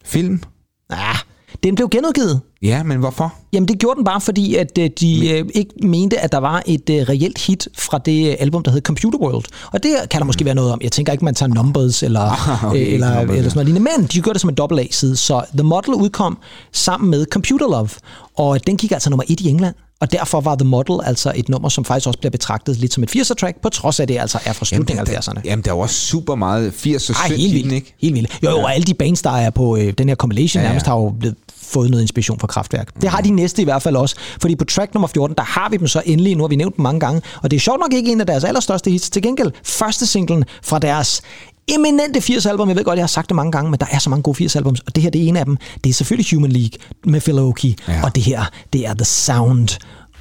[0.06, 0.41] Film?
[0.89, 1.16] Ah,
[1.64, 2.41] den blev genudgivet.
[2.62, 3.34] Ja, men hvorfor?
[3.54, 6.64] Jamen det gjorde den bare, fordi at øh, de øh, ikke mente, at der var
[6.66, 9.45] et øh, reelt hit fra det øh, album, der hed Computer World.
[9.72, 10.80] Og det kan der måske være noget om.
[10.84, 13.74] Jeg tænker ikke, man tager Numbers eller, Ah, okay, øh, eller, Numbers, eller sådan noget
[13.74, 13.97] lignende.
[13.97, 15.16] Men de gjorde det som en dobbelt A-side.
[15.16, 16.38] Så The Model udkom
[16.72, 17.89] sammen med Computer Love.
[18.38, 19.76] Og den gik altså nummer et i England.
[20.04, 23.04] Og derfor var The Model altså et nummer, som faktisk også bliver betragtet lidt som
[23.04, 25.41] et 80'er-track, på trods af, det altså er fra slutningen af 80'erne.
[25.45, 27.72] Jamen, der er jo også super meget 80 og Ej, synd helt vildt.
[27.72, 27.93] ikke?
[28.01, 28.39] Helt vildt.
[28.43, 30.66] Jo, jo, og alle de bands, der er på øh, den her compilation, Ja, ja,
[30.68, 30.70] ja.
[30.72, 33.01] nærmest har jo blevet fået noget inspiration fra Kraftværk.
[33.01, 35.70] Det har de næste i hvert fald også, fordi på track nummer 14, der har
[35.70, 37.80] vi dem så endelig, nu har vi nævnt dem mange gange, og det er sjovt
[37.80, 39.10] nok ikke en af deres allerstørste hits.
[39.10, 41.22] Til gengæld, første singlen fra deres
[41.68, 44.09] eminente 80-album, jeg ved godt, jeg har sagt det mange gange, men der er så
[44.09, 45.57] mange gode 80-albums, og det her, det er en af dem.
[45.84, 48.03] Det er selvfølgelig Human League med Phil Oakey, Ja.
[48.03, 48.43] og det her,
[48.74, 49.70] det er The Sound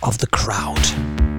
[0.02, 1.31] of the Crowd.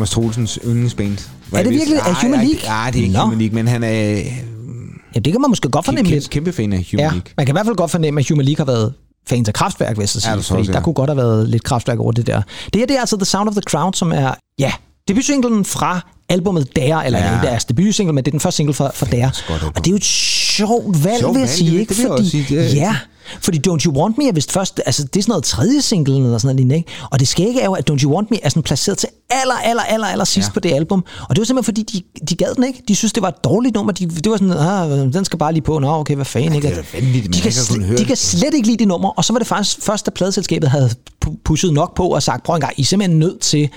[0.00, 1.18] Thomas Troelsens yndlingsband.
[1.52, 1.96] Er det virkelig?
[1.98, 2.60] Er Human League?
[2.66, 3.22] Nej, det er ikke Nå.
[3.22, 4.22] Human League, men han er
[5.14, 6.30] Ja, det kan man måske godt fornemme kæmpe, lidt.
[6.30, 7.22] kæmpe fan af Human Ja, League.
[7.36, 8.94] man kan i hvert fald godt fornemme, at Human League har været
[9.28, 10.82] fans af kraftværk, hvis jeg Ja, sige, fordi også, der ja.
[10.84, 12.42] kunne godt have været lidt kraftværk over det der.
[12.64, 14.72] Det her, det er altså The Sound of the Crowd, som er, ja,
[15.08, 17.30] debutsinglen fra albumet Dare, eller ja.
[17.30, 17.36] Ja.
[17.36, 19.30] er deres debutsingle, men det er den første single fra, fra Dare.
[19.66, 21.94] Og det er jo et sjovt valg, Sjovt vil jeg valg, sige, ikke?
[21.94, 22.96] det fordi, sige, det er- ja,
[23.42, 26.16] fordi Don't You Want Me er vist først, altså det er sådan noget tredje single
[26.16, 26.88] eller sådan noget ikke?
[27.10, 29.54] Og det skægge er jo, at Don't You Want Me er sådan placeret til aller,
[29.54, 30.50] aller, aller, aller sidst ja.
[30.50, 30.54] Ja.
[30.54, 31.04] på det album.
[31.28, 31.82] Og det var simpelthen fordi,
[32.18, 32.82] de, de gad den ikke.
[32.88, 33.92] De synes, det var et dårligt nummer.
[33.92, 35.78] De, det var sådan, ah, den skal bare lige på.
[35.78, 36.68] Nå, okay, hvad fanden, ikke?
[36.68, 38.88] det er vanvittigt, man de, kan ikke slet, høre de kan slet ikke lide det
[38.88, 39.08] nummer.
[39.08, 40.90] Og så var det faktisk først, da pladeselskabet havde
[41.26, 43.68] pu- pushet nok på og sagt, prøv en gang, I er simpelthen nødt til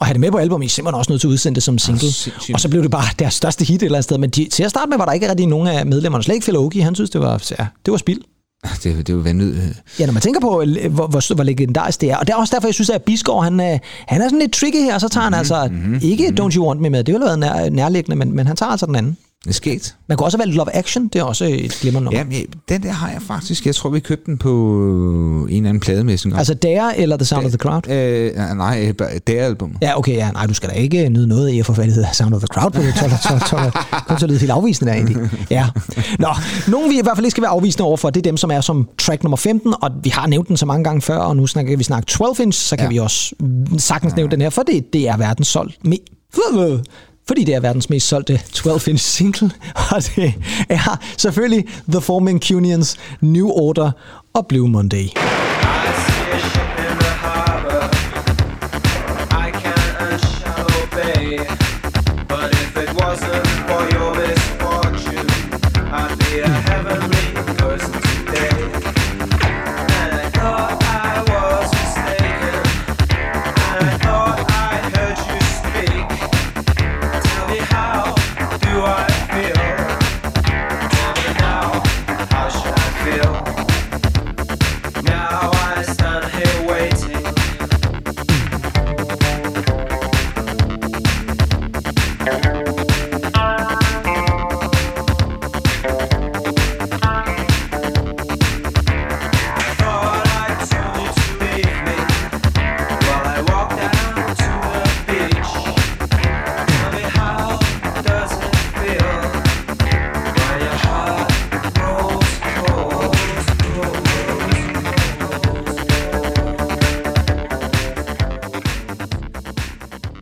[0.00, 0.62] at have det med på album.
[0.62, 2.00] I simpelthen også nødt til at udsende det som single.
[2.00, 2.54] sindssygt.
[2.54, 4.18] og så blev det bare deres største hit et eller andet sted.
[4.18, 6.24] Men de, til at starte med var der ikke rigtig nogen af medlemmerne.
[6.24, 6.82] Slet ikke Phil Oakey.
[6.82, 8.20] Han synes, det var, ja, det var spild.
[8.82, 9.82] Det, det er jo vanvittigt.
[9.98, 12.16] Ja, når man tænker på, øh, hvor, hvor, hvor legendarisk det er.
[12.16, 14.52] Og det er også derfor, jeg synes, at Bisgaard, han, er- han er sådan lidt
[14.52, 14.98] tricky her.
[14.98, 15.70] Så tager han altså
[16.02, 17.04] ikke Don't You Want Me med.
[17.04, 19.16] Det ville have været nær, nærliggende, men, men han tager altså den anden.
[19.44, 19.94] Det er sket.
[20.08, 21.08] Man kunne også have valgt Love Action.
[21.08, 22.18] Det er også et glimrende nummer.
[22.18, 22.34] Ja, men
[22.68, 23.66] den der har jeg faktisk.
[23.66, 24.50] Jeg tror, vi købte den på
[25.50, 26.38] en eller anden plademesse engang.
[26.38, 27.88] Altså Dare eller The Sound of the Crowd?
[27.90, 29.76] Øh, nej, øh, bare- det er album.
[29.82, 32.34] Ja, okay, ja, nej, du skal da ikke nyde noget i at få The Sound
[32.34, 33.72] of the Crowd på det 12, 12, 12,
[34.06, 35.30] Kom til at lyde helt afvisende der, egentlig.
[35.50, 35.66] Ja.
[36.18, 36.28] Nå,
[36.68, 38.60] nogen vi i hvert fald ikke skal være afvisende overfor, det er dem, som er
[38.60, 41.46] som track nummer 15, og vi har nævnt den så mange gange før, og nu
[41.46, 42.88] snakker vi snakke 12 inch, så kan Ja.
[42.90, 43.34] vi også
[43.78, 46.14] sagtens nævne den her, for det, det er verdens solgt me-
[47.28, 49.50] fordi det er verdens mest solgte 12-inch single,
[49.94, 50.34] og det
[50.68, 53.90] er selvfølgelig The Four Mancunians, New Order
[54.34, 55.08] og Blue Monday.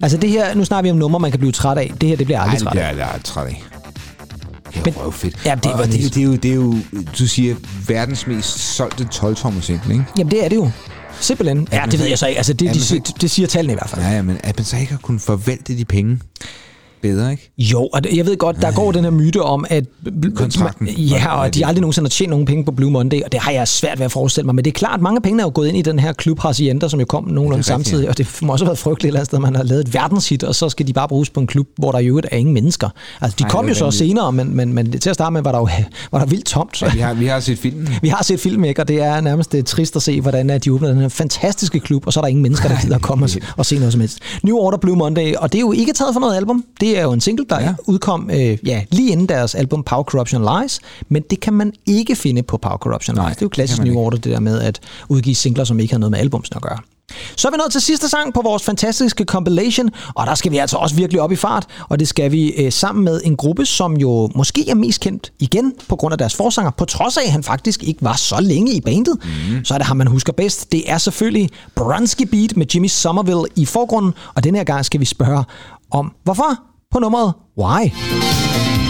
[0.07, 1.93] Altså det her, nu snakker vi om numre, man kan blive træt af.
[2.01, 2.97] Det her, det bliver jeg Nej, aldrig det træt bliver af.
[2.97, 3.63] jeg aldrig træt af.
[4.85, 5.37] Det er røvfedt.
[5.45, 6.15] Ja, det og det, jo- vanvittigt.
[6.15, 6.75] det, er jo, det er jo,
[7.19, 7.55] du siger,
[7.87, 10.05] verdens mest solgte 12-tommer single, ikke?
[10.19, 10.71] Jamen det er det jo.
[11.21, 11.69] Simpelthen.
[11.73, 12.37] Ja, det ved jeg så ikke.
[12.39, 14.03] Altså det, de, det siger tallene i hvert fald.
[14.03, 16.19] Ja, ja, men at man så ikke har kunnet forvalte de penge
[17.09, 17.53] bedre, ikke?
[17.59, 19.85] Jo, og jeg ved godt, der går den her myte om, at...
[20.35, 20.89] Kontrakten.
[20.89, 23.53] Ja, og de aldrig nogensinde har tjent nogen penge på Blue Monday, og det har
[23.53, 24.55] jeg svært ved at forestille mig.
[24.55, 26.13] Men det er klart, at mange af pengene er jo gået ind i den her
[26.13, 29.09] klub Hacienda, som jo kom nogenlunde samtidig, og det må også have været frygteligt et
[29.09, 31.41] eller andet sted, man har lavet et verdenshit, og så skal de bare bruges på
[31.41, 32.89] en klub, hvor der i øvrigt er ingen mennesker.
[33.21, 34.09] Altså, de Nej, kom jo så vanvittigt.
[34.09, 35.69] senere, men, men, men til at starte med var der jo
[36.13, 36.83] var der vildt tomt.
[36.95, 37.89] Vi har, vi har set filmen.
[38.03, 38.81] Vi har set film, ikke?
[38.81, 41.81] og det er nærmest det er trist at se, hvordan de åbner den her fantastiske
[41.81, 43.93] klub, og så er der ingen mennesker, der gider at komme og, og se noget
[43.93, 44.19] som helst.
[44.43, 46.65] New Order Blue Monday, og det er jo ikke taget fra noget album.
[46.81, 47.75] Det er jo en single, der ja.
[47.85, 52.17] Udkom øh, ja, lige inden deres album Power Corruption Lies, men det kan man ikke
[52.17, 53.37] finde på Power Corruption Nej, Lies.
[53.37, 53.97] Det er jo klassisk New.
[53.97, 56.79] Order, det der med at udgive singler, som ikke har noget med albumsen at gøre.
[57.37, 60.59] Så er vi nået til sidste sang på vores fantastiske compilation, og der skal vi
[60.59, 63.67] altså også virkelig op i fart, og det skal vi øh, sammen med en gruppe,
[63.67, 67.23] som jo måske er mest kendt igen på grund af deres forsanger, på trods af,
[67.27, 69.19] at han faktisk ikke var så længe i bandet.
[69.23, 69.65] Mm.
[69.65, 70.73] Så er det ham, man husker bedst.
[70.73, 75.01] Det er selvfølgelig Brunsky Beat med Jimmy Somerville i forgrunden, og den her gang skal
[75.01, 75.45] vi spørge
[75.91, 76.61] om, hvorfor
[76.97, 78.86] på nummeret Why?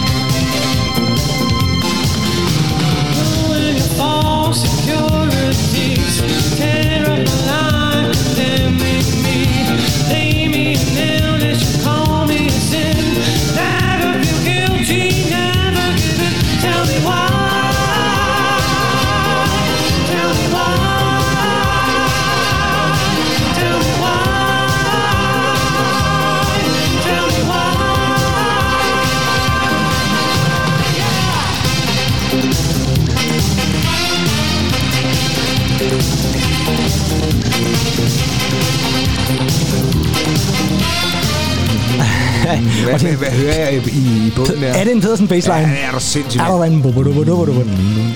[42.63, 44.67] Hvad, hvad, hvad hører jeg i, i, bunden der?
[44.67, 45.61] Er det en sådan baseline?
[45.61, 46.41] Ja, det er du sindssygt.
[46.41, 46.89] Er der en er,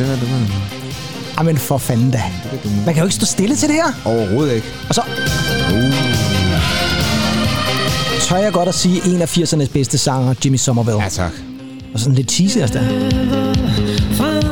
[0.03, 0.71] er.
[1.37, 2.21] Jamen for fanden da.
[2.85, 4.01] Man kan jo ikke stå stille til det her.
[4.05, 4.67] Overhovedet ikke.
[4.89, 5.01] Og så...
[8.21, 11.03] tør jeg godt at sige, en af 80'ernes bedste sanger, Jimmy Somerville.
[11.03, 11.31] Ja, tak.
[11.93, 12.83] Og sådan lidt cheesy også der.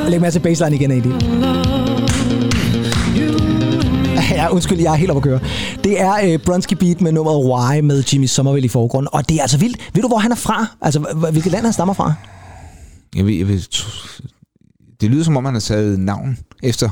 [0.10, 1.79] Læg mærke til baseline igen, Andy.
[4.38, 5.50] Ja, undskyld, jeg er helt oppe at køre.
[5.84, 9.10] Det er øh, Bronski Beat med nummeret Why med Jimmy Somerville i forgrunden.
[9.14, 9.90] Og det er altså vildt.
[9.94, 10.66] Ved du, hvor han er fra?
[10.82, 12.14] Altså, hv- hvilket land han stammer fra?
[13.16, 13.60] Jeg ved, jeg ved,
[15.02, 16.90] det lyder som om, han har taget navn efter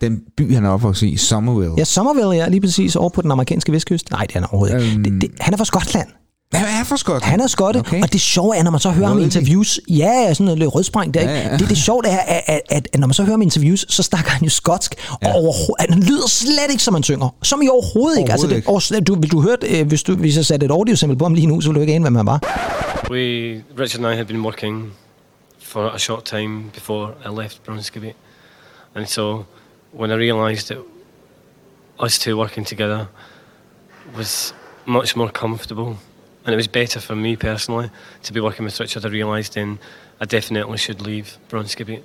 [0.00, 1.74] den by, han er opvokset i, Somerville.
[1.78, 4.10] Ja, Somerville, ja, lige præcis over på den amerikanske vestkyst.
[4.10, 4.94] Nej, det er han overhovedet ikke.
[4.94, 5.04] Øhm.
[5.04, 6.08] Det, det, han er fra Skotland.
[6.50, 7.22] Hvad er for skot?
[7.22, 8.02] Han er skotte, Okay.
[8.02, 9.94] og det sjove er, når man så hører ham i interviews, ja,
[10.26, 11.32] ja, sådan noget lidt rødspring der, ikke?
[11.32, 11.56] Ja, ja.
[11.56, 13.86] Det, det sjove er, at, at, at, at, når man så hører ham i interviews,
[13.88, 15.32] så snakker han jo skotsk, og Ja.
[15.32, 17.34] overho- han lyder slet ikke, som han synger.
[17.42, 18.32] Som i overhovedet ikke.
[18.32, 20.70] Altså, det, Overhovedet over, du, vil du hørt, øh, hvis, du, hvis jeg satte et
[20.72, 22.40] audio på ham lige nu, så ville du ikke ane, hvem han var.
[23.10, 23.18] We,
[23.80, 24.92] Richard and I had been working
[25.62, 28.12] for a short time before I left Bronskibby.
[28.96, 29.42] And so
[30.00, 30.78] when I realised that
[32.06, 33.04] us two working together
[34.18, 34.54] was
[34.86, 35.96] much more comfortable
[36.46, 37.88] and it was better for me personally
[38.22, 39.78] to be working with Richard, I realised then
[40.20, 41.98] I definitely should leave Bronskibby.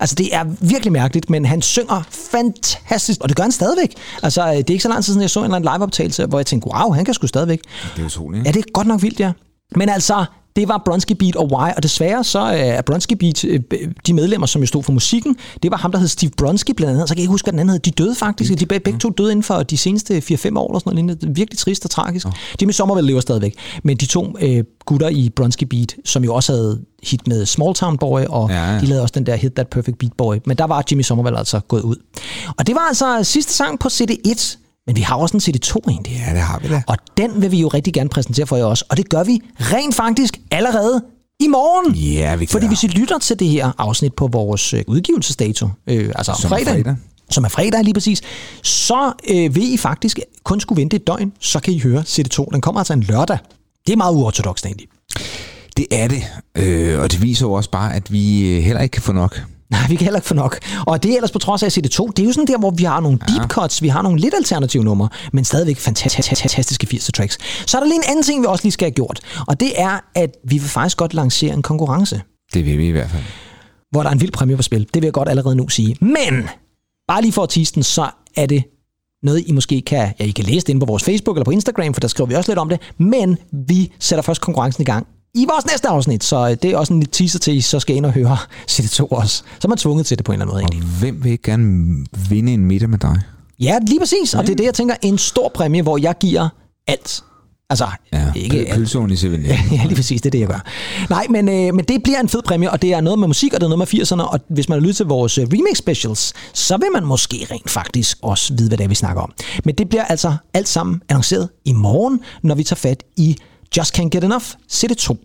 [0.00, 3.94] Altså, det er virkelig mærkeligt, men han synger fantastisk, og det gør han stadigvæk.
[4.22, 6.26] Altså, øh, det er ikke så lang tid siden, jeg så en eller anden liveoptagelse,
[6.26, 7.60] hvor jeg tænkte, wow, han kan sgu stadigvæk.
[7.96, 8.46] Det er utroligt.
[8.46, 9.32] Ja, det er godt nok vildt, ja.
[9.76, 10.24] Men altså,
[10.58, 13.60] det var Bronski Beat og Why, og desværre så øh, er Bronski Beat, øh,
[14.06, 16.94] de medlemmer, som jo stod for musikken, det var ham, der hed Steve Bronski blandt
[16.94, 17.78] andet, så kan jeg ikke huske, hvad den anden hed.
[17.78, 20.22] De døde faktisk, de begge, to døde inden for de seneste 4-5
[20.58, 21.20] år, eller sådan noget.
[21.20, 22.26] Det er virkelig trist og tragisk.
[22.60, 26.52] Jimmy Somerville lever stadigvæk, men de to øh, gutter i Bronski Beat, som jo også
[26.52, 28.80] havde hit med Small Town Boy, og Ja, ja.
[28.80, 31.38] de lavede også den der Hit That Perfect Beat Boy, men der var Jimmy Somerville
[31.38, 31.96] altså gået ud.
[32.58, 36.22] Og det var altså sidste sang på CD1, men vi har også en CD2 egentlig.
[36.26, 36.82] Ja, det har vi da.
[36.86, 38.84] Og den vil vi jo rigtig gerne præsentere for jer også.
[38.88, 41.04] Og det gør vi rent faktisk allerede
[41.40, 41.94] i morgen.
[41.94, 42.68] Ja, vi Fordi gør.
[42.68, 46.74] hvis I lytter til det her afsnit på vores øh, udgivelsesdato, øh, altså er fredag,
[46.74, 46.96] fredag.
[47.30, 48.22] som er fredag lige præcis,
[48.62, 52.44] så øh, vil I faktisk kun skulle vente et døgn, så kan I høre CD2.
[52.52, 53.38] Den kommer altså en lørdag.
[53.86, 54.86] Det er meget uortodoxt egentlig.
[55.76, 56.22] Det er det.
[56.54, 59.42] Øh, og det viser jo også bare, at vi øh, heller ikke kan få nok.
[59.70, 60.58] Nej, vi kan heller ikke få nok.
[60.86, 62.70] Og det er ellers på trods af at CD2, det er jo sådan der, hvor
[62.70, 66.86] vi har nogle deep cuts, vi har nogle lidt alternative numre, men stadigvæk fantastiske, fantastiske
[66.96, 67.38] 80'er tracks.
[67.66, 69.80] Så er der lige en anden ting, vi også lige skal have gjort, og det
[69.80, 72.20] er, at vi vil faktisk godt lancere en konkurrence,
[72.54, 73.22] Det vil vi i hvert fald.
[73.90, 74.80] hvor der er en vild præmie på spil.
[74.80, 75.96] Det vil jeg godt allerede nu sige.
[76.00, 76.48] Men,
[77.08, 78.64] bare lige for at tease den, så er det
[79.22, 81.50] noget, I måske kan, ja, I kan læse det inde på vores Facebook eller på
[81.50, 83.38] Instagram, for der skriver vi også lidt om det, men
[83.68, 87.00] vi sætter først konkurrencen i gang i vores næste afsnit, så det er også en
[87.00, 88.36] lille teaser til, at I så skal ind og høre
[88.70, 89.36] CD2 også.
[89.36, 90.82] Så er man tvunget til det på en eller anden måde egentlig.
[90.82, 91.96] Og hvem vil ikke gerne
[92.28, 93.20] vinde en middag med dig?
[93.60, 94.34] Ja, lige præcis.
[94.34, 96.48] Og det er det, jeg tænker, en stor præmie, hvor jeg giver
[96.86, 97.22] alt.
[97.70, 99.38] Altså, Ja, ikke pølseovn i 7 Ja,
[99.72, 100.64] ja, lige præcis, det er det, jeg gør.
[101.10, 103.54] Nej, men, øh, men det bliver en fed præmie, og det er noget med musik,
[103.54, 105.78] og det er noget med 80'erne, og hvis man har lyttet til vores øh, remix
[105.78, 109.32] specials, så vil man måske rent faktisk også vide, hvad det er, vi snakker om.
[109.64, 113.36] Men det bliver altså alt sammen annonceret i morgen, når vi tager fat i
[113.76, 115.16] Just Can't Get Enough, CD2.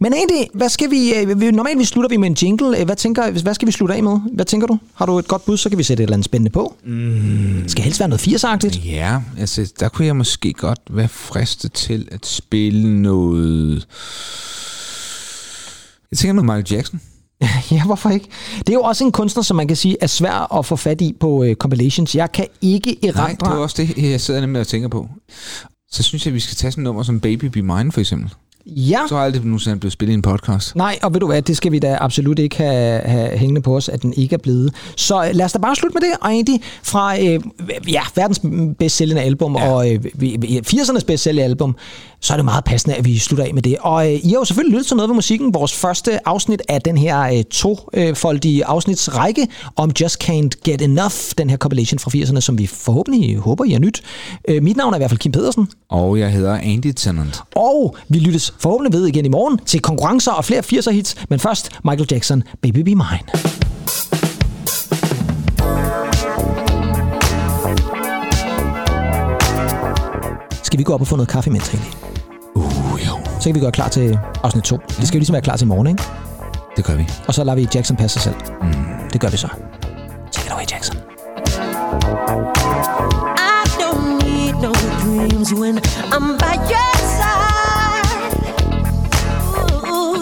[0.00, 2.78] Men egentlig, hvad skal vi, øh, vi normalt vi slutter vi med en jingle.
[2.78, 4.18] Øh, Hvad, tænker, hvad skal vi slutte af med?
[4.32, 4.78] Hvad tænker du?
[4.94, 6.74] Har du et godt bud, så kan vi sætte et eller andet spændende på.
[6.84, 7.64] Mm.
[7.68, 8.88] Skal helst være noget 80'agtigt.
[8.88, 13.86] Ja, altså, der kunne jeg måske godt være fristet til at spille noget...
[16.10, 17.00] Jeg tænker noget Michael Jackson.
[17.70, 18.26] Ja, hvorfor ikke?
[18.58, 21.00] Det er jo også en kunstner, som man kan sige er svær at få fat
[21.00, 22.14] i på øh, compilations.
[22.14, 23.46] Jeg kan ikke Nej, erindre...
[23.50, 25.08] det er også det, jeg sidder nemlig og tænker på.
[25.90, 28.00] Så synes jeg, at vi skal tage sådan et nummer som Baby Be Mine, for
[28.00, 28.30] eksempel.
[28.68, 30.76] Ja, Så har aldrig nogensinde blevet spillet i en podcast.
[30.76, 33.76] nej, og ved du hvad, det skal vi da absolut ikke have, have hængende på
[33.76, 34.74] os, at den ikke er blevet.
[34.96, 37.40] Så øh, lad os da bare slutte med det, og egentlig fra øh,
[37.88, 38.40] ja, verdens
[38.78, 39.70] bedst sælgende album, ja.
[39.72, 41.76] og øh, vi- vi- 80'ernes bedst sælgende album,
[42.20, 43.76] så er det meget passende, at vi slutter af med det.
[43.80, 46.82] Og øh, I har jo selvfølgelig lyttet til noget ved musikken, vores første afsnit af
[46.82, 52.40] den her øh, tofoldige afsnitsrække om Just Can't Get Enough, den her compilation fra 80'erne,
[52.40, 54.02] som vi forhåbentlig håber, I har nyt.
[54.48, 55.68] Øh, mit navn er i hvert fald Kim Pedersen.
[55.88, 57.42] Og jeg hedder Andy Tennant.
[57.56, 61.16] Og vi lyttes forhåbentlig ved igen i morgen til konkurrencer og flere 80'er hits.
[61.28, 63.46] Men først Michael Jackson, Baby Be Mine.
[70.62, 72.05] Skal vi gå op og få noget kaffe imens, egentlig?
[73.46, 74.76] så kan vi gøre klar til afsnit 2.
[74.76, 76.02] Det skal jo ligesom være klar til morgen, ikke?
[76.76, 77.08] Det gør vi.
[77.28, 78.34] Og så lader vi Jackson passe sig selv.
[78.62, 79.08] Mm.
[79.12, 79.48] Det gør vi så.
[80.32, 80.96] Take it away, Jackson.
[83.36, 84.72] I don't need no
[85.02, 85.78] dreams when
[86.16, 88.36] I'm by your side.
[89.92, 90.16] Ooh.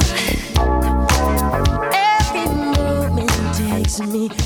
[2.21, 2.47] Every
[2.77, 4.44] moment takes me